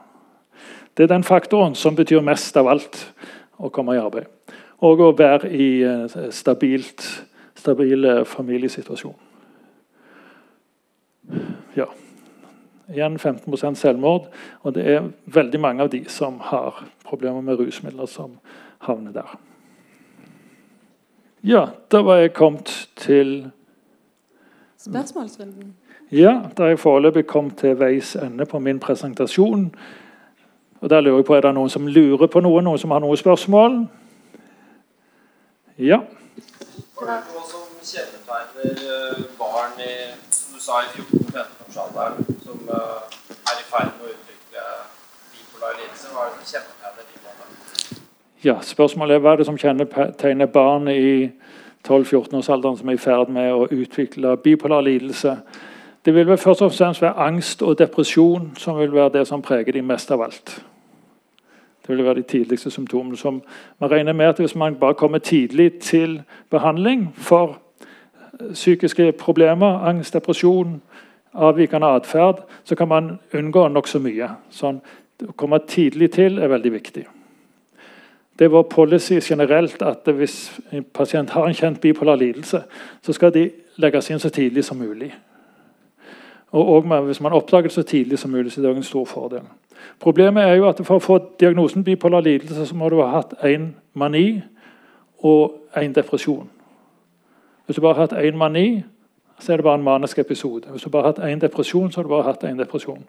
[0.95, 3.01] det er den faktoren som betyr mest av alt
[3.59, 4.31] å komme i arbeid.
[4.87, 7.03] Og å være i uh, stabilt,
[7.59, 9.17] stabil uh, familiesituasjon.
[11.77, 11.91] Ja.
[12.89, 14.31] Igjen 15% selvmord.
[14.63, 18.39] Og det er veldig mange av de som har problemer med rusmidler, som
[18.79, 19.39] havner der.
[21.45, 23.51] Ja, da var jeg kommet til
[24.79, 25.75] Spørsmålsrunden.
[26.11, 29.75] Ja, da jeg foreløpig kommet til veis ende på min presentasjon.
[30.81, 32.63] Og der lurer jeg på, Er det noen som lurer på noe?
[32.63, 33.87] Noen som har noen spørsmål?
[35.79, 35.99] Ja?
[36.99, 39.93] Hva er som kjennetegner eh, barn i
[40.31, 42.28] som du sa, i 14-15-årsalderen
[42.77, 44.65] er i ferd med å utvikle
[45.33, 46.11] bipolar lidelse?
[46.13, 48.01] Hva er det som kjennetegner de barna?
[48.45, 51.31] Ja, Spørsmålet er hva er det som kjennetegner barn i
[51.89, 55.37] 12-14-årsalderen som er i ferd med å utvikle bipolar lidelse.
[56.05, 59.43] Det vil vel først og fremst være angst og depresjon som vil være det som
[59.43, 60.59] preger de mest av alt.
[61.87, 63.17] Det vil være de tidligste symptomene.
[63.17, 63.43] som
[63.81, 67.59] Man regner med at hvis man bare kommer tidlig til behandling for
[68.53, 70.83] psykiske problemer, angst, depresjon,
[71.35, 74.31] avvikende atferd, så kan man unngå nokså mye.
[74.51, 74.81] Sånn,
[75.27, 77.05] å komme tidlig til er veldig viktig.
[78.39, 82.61] Det er vår policy generelt at hvis en pasient har en kjent bipolar lidelse,
[83.03, 83.49] så skal de
[83.83, 85.11] legges inn så tidlig som mulig.
[86.53, 89.43] Og, Hvis man oppdager det så tidlig som mulig, så er det en stor fordel.
[90.01, 93.35] Problemet er jo at For å få diagnosen bipolar lidelse så må du ha hatt
[93.45, 94.43] én mani
[95.19, 96.49] og én depresjon.
[97.67, 98.85] Hvis du bare har hatt én mani,
[99.39, 100.69] så er det bare en manisk episode.
[100.71, 103.05] Hvis du bare har hatt én depresjon, så har du bare hatt én depresjon.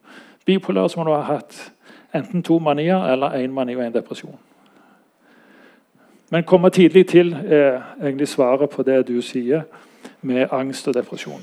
[0.46, 1.72] Bipolar så må du ha hatt
[2.16, 4.40] enten to manier eller én mani og én depresjon.
[6.30, 9.62] Men komme tidlig til er egentlig svaret på det du sier
[10.22, 11.42] med angst og depresjon.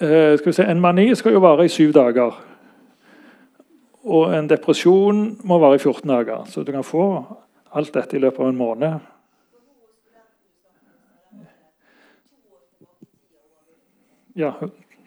[0.00, 2.45] Uh, skal vi se, En mani skal jo vare i syv dager.
[4.06, 6.44] Og en depresjon må vare i 14 dager.
[6.46, 7.06] Så du kan få
[7.74, 8.98] alt dette i løpet av en måned.
[14.36, 14.52] Ja,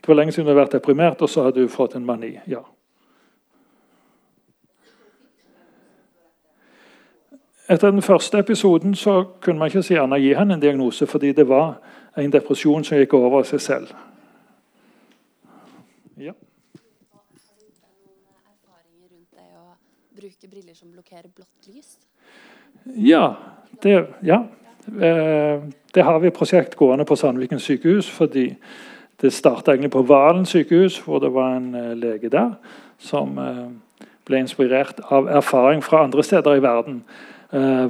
[0.01, 2.39] Det var lenge siden du hadde vært deprimert, og så hadde du fått en mani.
[2.47, 2.63] ja.
[7.69, 11.47] Etter den første episoden så kunne man ikke si gi henne en diagnose, fordi det
[11.47, 11.77] var
[12.17, 13.91] en depresjon som gikk over av seg selv.
[16.17, 16.33] Ja.
[18.49, 19.75] erfaringer rundt det å
[20.17, 21.97] bruke briller som blokkerer blått lys?
[22.83, 23.35] Ja,
[23.81, 24.47] det, ja.
[24.87, 28.09] Eh, det har vi prosjekt gående på Sandviken sykehus.
[28.09, 28.55] fordi
[29.21, 32.57] det starta egentlig på Valen sykehus, hvor det var en eh, lege der
[32.99, 33.69] som eh,
[34.25, 37.03] ble inspirert av erfaring fra andre steder i verden.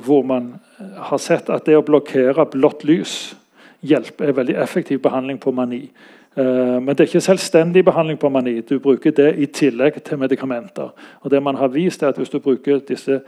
[0.06, 0.60] Hvor man
[0.96, 3.36] har sett at det å blokkere blått lys
[3.84, 5.90] hjelp er veldig effektiv behandling på mani.
[6.40, 8.62] Men det er ikke selvstendig behandling på mani.
[8.64, 10.94] Du bruker det i tillegg til medikamenter.
[11.20, 13.20] Og det man har vist er at Hvis du bruker disse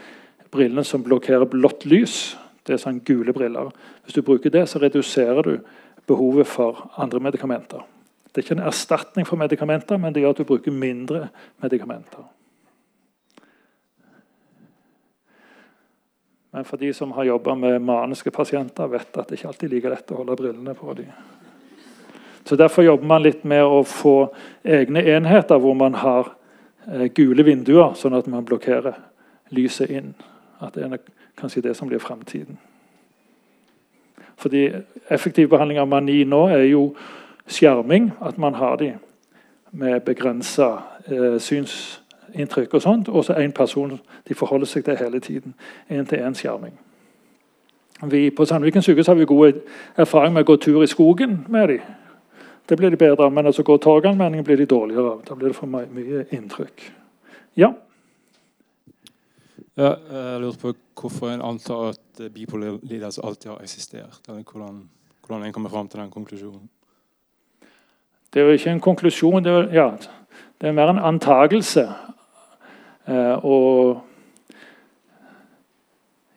[0.51, 2.35] brillene som blokkerer blått lys.
[2.67, 3.71] Det er sånn gule briller.
[4.05, 5.55] Hvis du bruker det, så reduserer du
[6.09, 7.81] behovet for andre medikamenter.
[8.31, 11.25] Det er ikke en erstatning for medikamenter, men det gjør at du bruker mindre
[11.63, 12.27] medikamenter.
[16.51, 19.75] Men for de som har jobba med maniske pasienter, vet at det ikke alltid er
[19.75, 21.11] like lett å holde brillene på dem.
[22.51, 24.25] Så Derfor jobber man litt med å få
[24.67, 26.33] egne enheter hvor man har
[26.91, 28.97] eh, gule vinduer, sånn at man blokkerer
[29.55, 30.09] lyset inn.
[30.59, 30.99] At det er
[31.39, 32.57] kanskje det som blir framtiden.
[34.35, 34.65] Fordi
[35.07, 36.81] effektiv behandling av mani nå er jo
[37.47, 38.11] skjerming.
[38.19, 38.91] At man har de
[39.71, 40.69] med begrensa
[41.07, 43.13] eh, synsinntrykk og sånt.
[43.15, 43.95] Og så én person
[44.27, 45.55] de forholder seg til hele tiden.
[45.87, 46.75] Én-til-én-skjerming.
[48.35, 49.63] På Sandviken sykehus har vi god
[49.95, 51.97] erfaring med å gå tur i skogen med dem.
[52.71, 55.23] Det blir de bedre av, men altså går torganvendingen blir de dårligere av.
[55.27, 56.83] Da blir det for mye inntrykk.
[57.59, 57.73] Ja.
[59.75, 64.21] Ja, jeg lurte på hvorfor en antar at bipolar lidelse alltid har eksistert.
[64.29, 64.89] eller hvordan,
[65.27, 66.69] hvordan en kommer fram til den konklusjonen.
[68.33, 69.89] Det er jo ikke en konklusjon, det er, ja,
[70.61, 71.89] det er mer en antakelse.
[73.07, 73.99] Eh, og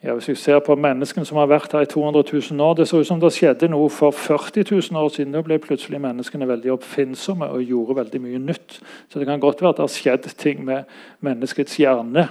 [0.04, 2.88] ja, Hvis vi ser på menneskene som har vært her i 200 000 år Det
[2.88, 5.32] så ut som det skjedde noe for 40 000 år siden.
[5.32, 8.80] Da ble plutselig menneskene veldig oppfinnsomme og gjorde veldig mye nytt.
[9.08, 10.84] Så det kan godt være at det har skjedd ting med
[11.24, 12.28] menneskets hjerne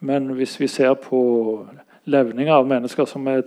[0.00, 1.20] men hvis vi ser på
[2.04, 3.42] levninger av mennesker som er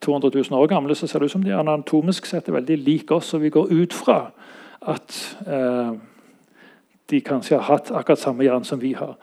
[0.00, 3.14] 200 000 år gamle, så ser det ut som de anatomisk sett er veldig like
[3.14, 3.32] oss.
[3.34, 4.18] Og vi går ut fra
[4.86, 5.16] at
[5.46, 5.90] eh,
[7.10, 9.16] de kanskje har hatt akkurat samme hjerne som vi har.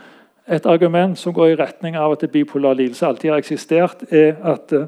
[0.47, 4.73] Et argument som går i retning av at bipolar lidelse alltid har eksistert, er at
[4.73, 4.85] eh,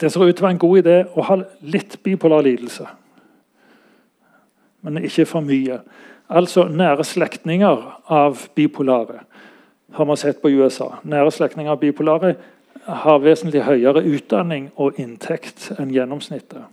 [0.00, 2.86] det ser ut til å være en god idé å ha litt bipolar lidelse,
[4.82, 5.82] men ikke for mye.
[6.32, 9.20] Altså nære slektninger av bipolare
[9.92, 10.94] har man sett på USA.
[11.04, 12.34] Nære slektninger av bipolare
[12.86, 16.64] har vesentlig høyere utdanning og inntekt enn gjennomsnittet.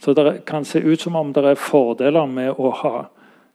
[0.00, 2.94] Så det kan se ut som om det er fordeler med å ha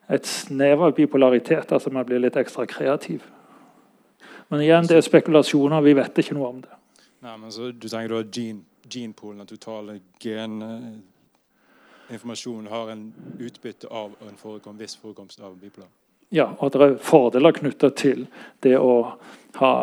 [0.08, 1.72] et snev av bipolaritet.
[1.72, 3.24] Altså man blir litt ekstra kreativ.
[4.48, 5.82] Men igjen, det er spekulasjoner.
[5.82, 6.70] Vi vet ikke noe om det.
[7.26, 14.12] Nei, men så Du tenker da gene, genepoolen, den totale geninformasjonen, har en utbytte av
[14.22, 15.90] en forekom, viss forekomst av bipolar?
[16.30, 18.26] ja, og det er fordeler knytta til
[18.66, 18.96] det å
[19.60, 19.76] ha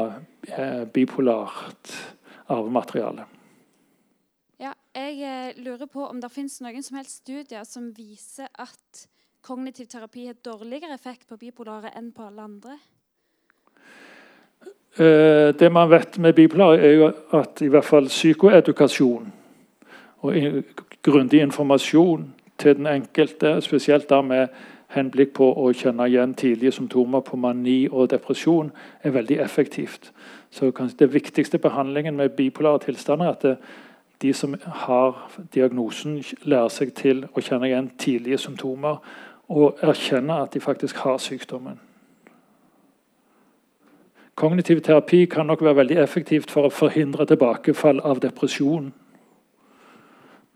[0.48, 1.94] eh, bipolart
[2.52, 3.26] arvemateriale.
[4.62, 9.06] Ja, jeg eh, lurer på om det finnes noen som helst studier som viser at
[9.42, 12.76] kognitiv terapi har dårligere effekt på bipolare enn på alle andre?
[14.96, 19.32] Eh, det man vet med bipolare, er jo at i hvert fall psykoedukasjon
[20.22, 20.34] og
[21.02, 22.28] grundig informasjon
[22.58, 24.48] til den enkelte, spesielt da med
[24.92, 28.70] henblikk på å kjenne igjen tidlige symptomer på mani og depresjon,
[29.02, 30.12] er veldig effektivt.
[30.50, 33.56] Så kanskje Det viktigste behandlingen med bipolare tilstander er at det,
[34.22, 39.00] de som har diagnosen, lærer seg til å kjenne igjen tidlige symptomer
[39.48, 41.80] og erkjenne at de faktisk har sykdommen.
[44.34, 48.92] Kognitiv terapi kan nok være veldig effektivt for å forhindre tilbakefall av depresjon.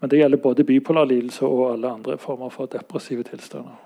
[0.00, 3.76] Men det gjelder både bipolar lidelse og alle andre former for depressive tilstander.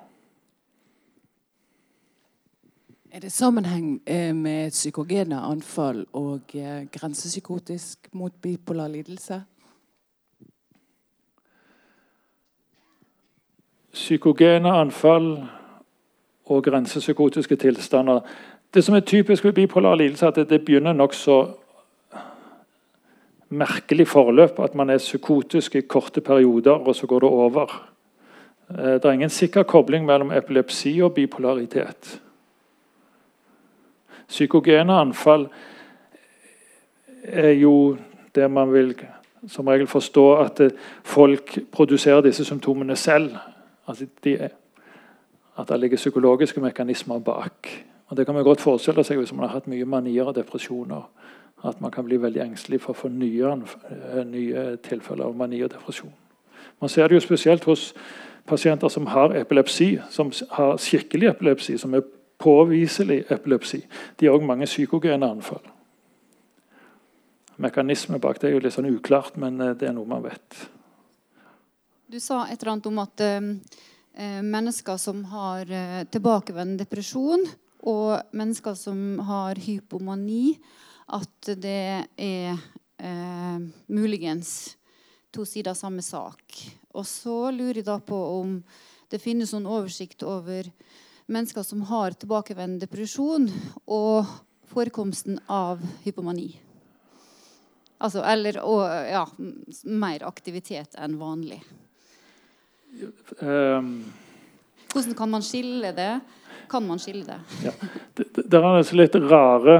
[3.10, 9.42] Er det sammenheng eh, med psykogene anfall og eh, grensepsykotisk mot bipolar lidelse?
[13.92, 15.32] Psykogene anfall
[16.46, 18.20] og grensepsykotiske tilstander.
[18.74, 21.48] Det som er typisk ved bipolar lidelse, er at det begynner nokså
[23.48, 24.58] merkelig forløp.
[24.58, 27.90] At man er psykotisk i korte perioder, og så går det over.
[28.70, 32.20] Eh, det er ingen sikker kobling mellom epilepsi og bipolaritet.
[34.28, 35.48] Psykogene anfall
[37.24, 37.96] er jo
[38.34, 38.94] det man vil
[39.48, 40.60] som regel forstå at
[41.02, 43.34] folk produserer disse symptomene selv.
[43.90, 44.36] Altså de
[45.60, 47.68] at det ligger psykologiske mekanismer bak.
[48.06, 51.10] Og Det kan man godt forestille seg hvis man har hatt mye manier og depresjoner.
[51.64, 53.52] At man kan bli veldig engstelig for å få nye,
[54.24, 56.12] nye tilfeller av mani og depresjon.
[56.80, 57.92] Man ser det jo spesielt hos
[58.46, 62.06] pasienter som har epilepsi, som har skikkelig epilepsi, som er
[62.38, 63.84] påviselig epilepsi.
[64.20, 65.62] De har òg mange psykogene anfall.
[67.56, 70.62] Mekanismen bak det er jo litt sånn uklart, men det er noe man vet.
[72.10, 77.44] Du sa et eller annet om at eh, mennesker som har eh, tilbakevendende depresjon,
[77.86, 80.56] og mennesker som har hypomani,
[81.14, 82.56] at det er
[82.98, 84.50] eh, muligens
[85.30, 86.56] to sider av samme sak.
[86.98, 88.56] Og så lurer jeg da på om
[89.12, 90.66] det finnes noen oversikt over
[91.30, 93.46] mennesker som har tilbakevendende depresjon,
[93.86, 94.26] og
[94.72, 96.48] forekomsten av hypomani.
[98.02, 99.22] Altså, eller og, ja,
[99.86, 101.60] mer aktivitet enn vanlig.
[103.40, 104.04] Um,
[104.92, 106.20] Hvordan kan man skille det?
[106.70, 107.40] Kan man skille det?
[107.64, 107.70] Ja.
[108.16, 109.76] Det, det er altså litt rare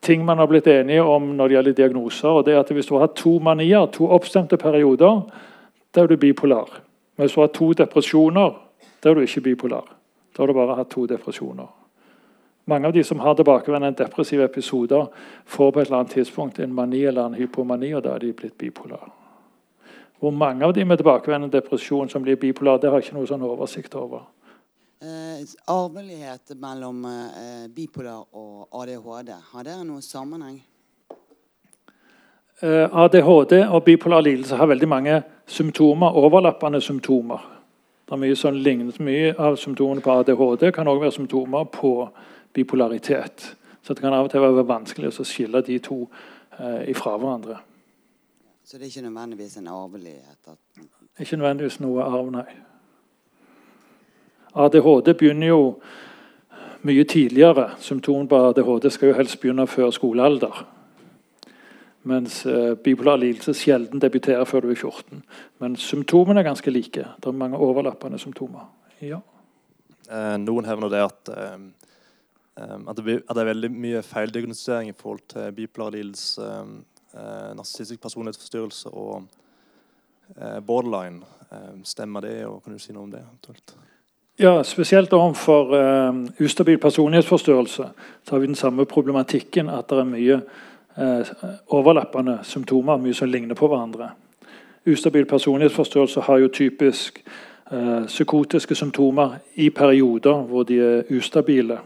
[0.00, 2.28] ting man har blitt enige om når det gjelder diagnoser.
[2.28, 5.22] og det er at Hvis du har to manier, to oppstemte perioder,
[5.94, 6.80] da er du bipolar.
[7.16, 8.54] Men hvis du har to depresjoner,
[9.02, 9.84] da er du ikke bipolar.
[10.36, 11.66] Da har du bare hatt to depresjoner.
[12.64, 15.06] Mange av de som har tilbakevendende depressive episoder,
[15.44, 18.32] får på et eller annet tidspunkt en mani eller en hypomani, og da er de
[18.32, 19.08] blitt bipolar.
[20.18, 23.28] Hvor mange av de med tilbakevendende depresjon som blir bipolar, det har jeg ikke noe
[23.30, 24.26] sånn oversikt over.
[24.98, 30.56] Eh, arvelighet mellom eh, bipolar og ADHD, har dere noen sammenheng?
[32.62, 37.46] Eh, ADHD og bipolar lidelse har veldig mange symptomer, overlappende symptomer.
[38.08, 41.92] Det er mye, sånn lignende, mye av symptomene på ADHD kan også være symptomer på
[42.56, 43.52] bipolaritet.
[43.82, 46.00] Så det kan av og til være vanskelig å skille de to
[46.58, 47.60] eh, ifra hverandre.
[48.68, 50.48] Så det er ikke nødvendigvis en arvelighet?
[51.20, 52.44] Ikke nødvendigvis noe arv, nei.
[54.52, 55.62] ADHD begynner jo
[56.84, 57.70] mye tidligere.
[57.80, 60.66] Symptomer på ADHD skal jo helst begynne før skolealder.
[62.02, 65.24] Mens eh, bipolar lidelse sjelden debuterer før du er 14.
[65.64, 67.06] Men symptomene er ganske like.
[67.16, 68.68] Det er mange overlappende symptomer.
[69.00, 69.22] Ja.
[70.12, 71.56] Eh, noen hevner det at, eh,
[72.60, 76.42] eh at, det blir, at, det er veldig mye feildiagnostisering i forhold til bipolar lidelse,
[76.42, 76.97] eh,
[77.56, 79.22] narsissistisk personlighetsforstyrrelse og
[80.36, 81.24] eh, borderline.
[81.84, 83.22] stemmer det, og kan du si noe om det?
[83.24, 83.76] eventuelt?
[84.38, 87.88] Ja, Spesielt overfor eh, ustabil personlighetsforstyrrelse
[88.24, 90.40] så har vi den samme problematikken at det er mye
[90.98, 91.26] uh,
[91.68, 94.10] overlappende symptomer, mye som ligner på hverandre.
[94.86, 97.22] Ustabil personlighetsforstyrrelse har jo typisk
[97.72, 101.78] uh, psykotiske symptomer i perioder hvor de er ustabile.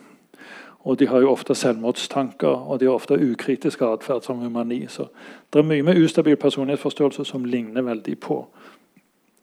[0.82, 4.80] Og de har jo ofte selvmordstanker og de har ofte ukritisk atferd som humani.
[4.90, 5.06] Så
[5.52, 8.40] det er mye med ustabil personlighetsforståelse som ligner veldig på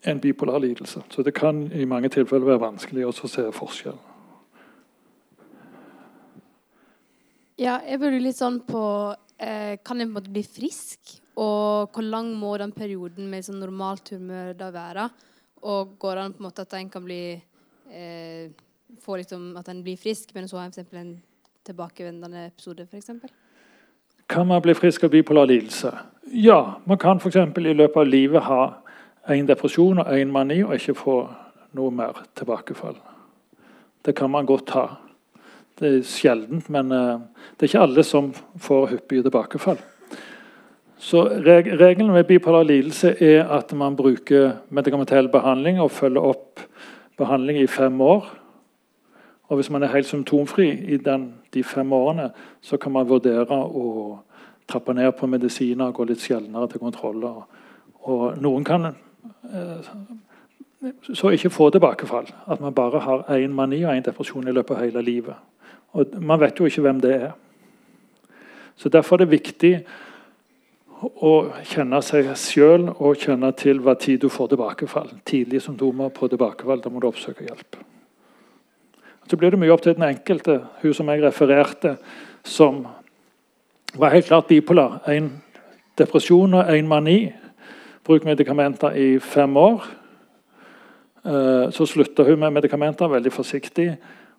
[0.03, 1.01] en bipolar lidelse.
[1.09, 3.97] Så det kan i mange tilfeller være vanskelig å se forskjell.
[7.59, 8.81] Ja, jeg burde litt sånn på
[9.35, 11.17] eh, Kan jeg på en måte bli frisk?
[11.39, 15.09] Og hvor lang må den perioden med sånn normalt humør da være?
[15.67, 18.51] Og går det an på en måte at en kan bli eh,
[19.03, 21.17] får liksom at en blir frisk, men så har en en
[21.66, 23.10] tilbakevendende episode, f.eks.?
[24.30, 25.91] Kan man bli frisk av bipolar lidelse?
[26.32, 27.36] Ja, man kan f.eks.
[27.36, 28.64] i løpet av livet ha
[29.30, 31.20] én depresjon og én mani og ikke få
[31.78, 32.97] noe mer tilbakefall.
[34.05, 34.88] Det kan man godt ha.
[35.80, 37.22] Det er sjeldent, men uh,
[37.55, 39.80] det er ikke alle som får hyppige tilbakefall.
[40.99, 46.60] Så reg Regelen med bipolar lidelse er at man bruker medikamentell behandling og følger opp
[47.20, 48.28] behandling i fem år.
[49.50, 52.30] Og Hvis man er helt symptomfri i den, de fem årene,
[52.62, 54.20] så kan man vurdere å
[54.70, 57.47] trappe ned på medisiner gå litt sjeldnere til kontroller.
[58.06, 58.91] Og noen kan
[59.54, 59.86] Eh,
[61.14, 62.28] så ikke få tilbakefall.
[62.52, 65.36] At man bare har én mani og én depresjon i løpet av hele livet.
[65.91, 67.32] Og Man vet jo ikke hvem det er.
[68.76, 69.86] Så Derfor er det viktig
[71.22, 75.10] å kjenne seg sjøl og kjenne til hva tid du får tilbakefall.
[75.26, 76.82] Tidlige symptomer på tilbakefall.
[76.82, 77.88] Da må du oppsøke hjelp.
[79.30, 80.59] Så blir det mye opp til den enkelte.
[80.82, 81.97] Hun som jeg refererte,
[82.43, 82.82] som
[83.93, 85.03] var helt klart bipolar.
[85.07, 85.30] En
[85.97, 87.19] depresjon og en mani
[88.09, 89.84] Bruk medikamenter i fem år.
[91.25, 93.97] Eh, så slutta hun med medikamenter, veldig forsiktig.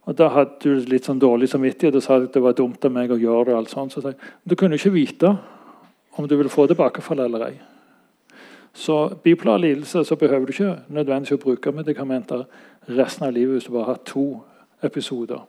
[0.08, 2.90] Og Da hadde hun litt sånn dårlig samvittighet og sa at det var dumt av
[2.90, 3.54] meg å gjøre det.
[3.54, 3.92] og alt sånt.
[3.92, 4.14] Så
[4.44, 5.38] du kunne ikke vite
[6.16, 7.60] om du ville få tilbakefall eller ei.
[8.74, 12.46] Så bipolar lidelse så behøver du ikke nødvendigvis å bruke medikamenter
[12.88, 14.42] resten av livet hvis du bare har to
[14.82, 15.46] episoder.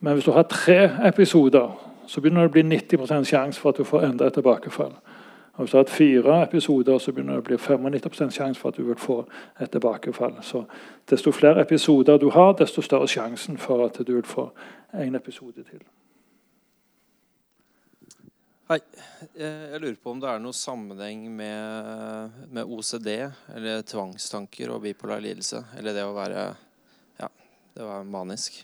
[0.00, 1.74] Men hvis du har tre episoder,
[2.06, 4.94] så begynner det å bli 90% sjanse for at du får enda et tilbakefall.
[5.58, 8.70] Og Hvis du har hatt fire episoder, så begynner det å bli 95% sjanse for
[8.70, 9.24] at du vil få
[9.58, 10.36] et tilbakefall.
[10.42, 10.62] Så
[11.10, 14.52] desto flere episoder du har, desto større sjansen for at du vil få
[14.94, 15.82] en episode til.
[18.68, 18.78] Hei.
[19.34, 23.08] Eh, jeg lurer på om det er noe sammenheng med, med OCD,
[23.56, 25.64] eller tvangstanker og bipolar lidelse?
[25.80, 26.42] Eller det å være,
[27.78, 28.56] det var manisk?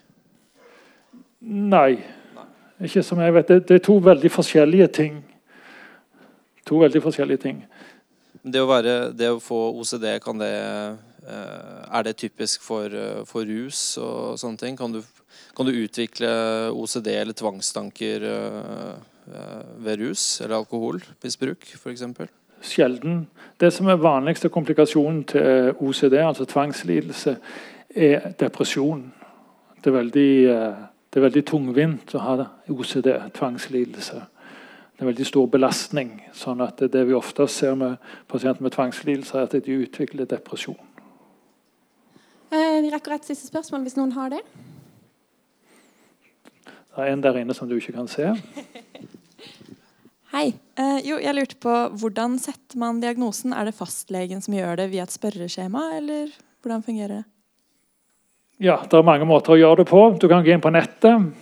[1.38, 2.00] Nei.
[2.82, 3.46] Ikke som jeg vet.
[3.46, 5.20] Det, det er to veldig forskjellige ting.
[6.66, 7.60] To veldig forskjellige ting.
[8.42, 10.96] Det å, være, det å få OCD, kan det eh,
[11.94, 14.78] Er det typisk for, eh, for rus og sånne ting?
[14.80, 14.98] Kan du,
[15.54, 16.32] kan du utvikle
[16.74, 18.26] OCD eller tvangstanker
[19.80, 22.02] ved rus eller alkoholmisbruk f.eks.?
[22.64, 23.28] Sjelden.
[23.60, 27.36] Det som er vanligste komplikasjonen til OCD, altså tvangslidelse,
[27.94, 29.12] er depresjon.
[29.80, 30.30] Det er veldig,
[31.10, 32.36] det er veldig tungvint å ha
[32.72, 34.22] OCD, tvangslidelse.
[34.94, 36.22] Det er en veldig stor belastning.
[36.32, 37.96] sånn at Det vi ofte ser med
[38.28, 40.78] pasienter med tvangslidelser, er at de utvikler depresjon.
[42.50, 44.42] Eh, vi rekker et siste spørsmål hvis noen har det.
[46.94, 48.30] Det er en der inne som du ikke kan se.
[50.34, 50.54] Hei.
[50.78, 53.52] Eh, jo, jeg lurte på Hvordan setter man diagnosen?
[53.52, 56.30] Er det fastlegen som gjør det via et spørreskjema, eller
[56.62, 57.33] hvordan fungerer det?
[58.58, 60.00] Ja, Det er mange måter å gjøre det på.
[60.20, 61.32] Du kan gå inn på nettet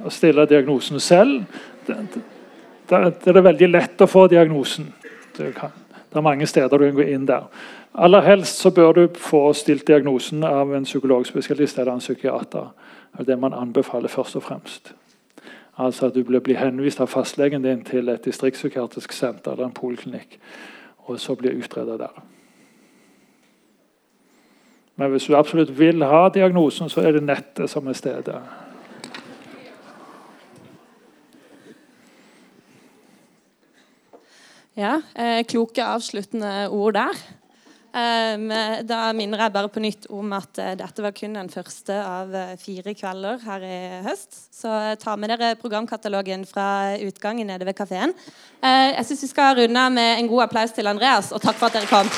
[0.00, 1.42] og stille diagnosen selv.
[1.86, 4.92] Det, er veldig lett å få diagnosen.
[5.36, 7.50] Det, er mange steder du kan gå inn der.
[7.98, 12.70] Aller helst så bør du få stilt diagnosen av en psykologspesialist eller en psykiater.
[13.10, 14.94] Det er det man anbefaler først og fremst.
[15.80, 20.38] Altså at du blir henvist av fastlegen din til et distriktspsykiatrisk senter eller en poliklinikk,
[21.08, 22.22] og så blir utredet der.
[25.00, 28.36] Men hvis du absolutt vil ha diagnosen, så er det nettet som er stedet.
[34.76, 37.22] Ja, eh, Kloke avsluttende ord der.
[37.90, 41.96] Eh, da minner jeg bare på nytt om at eh, dette var kun den første
[41.96, 44.36] av eh, fire kvelder her i høst.
[44.54, 48.12] Så eh, ta med dere programkatalogen fra utgangen nede ved kafeen.
[48.60, 51.72] Eh, jeg syns vi skal runde med en god applaus til Andreas, og takk for
[51.72, 52.12] at dere kom.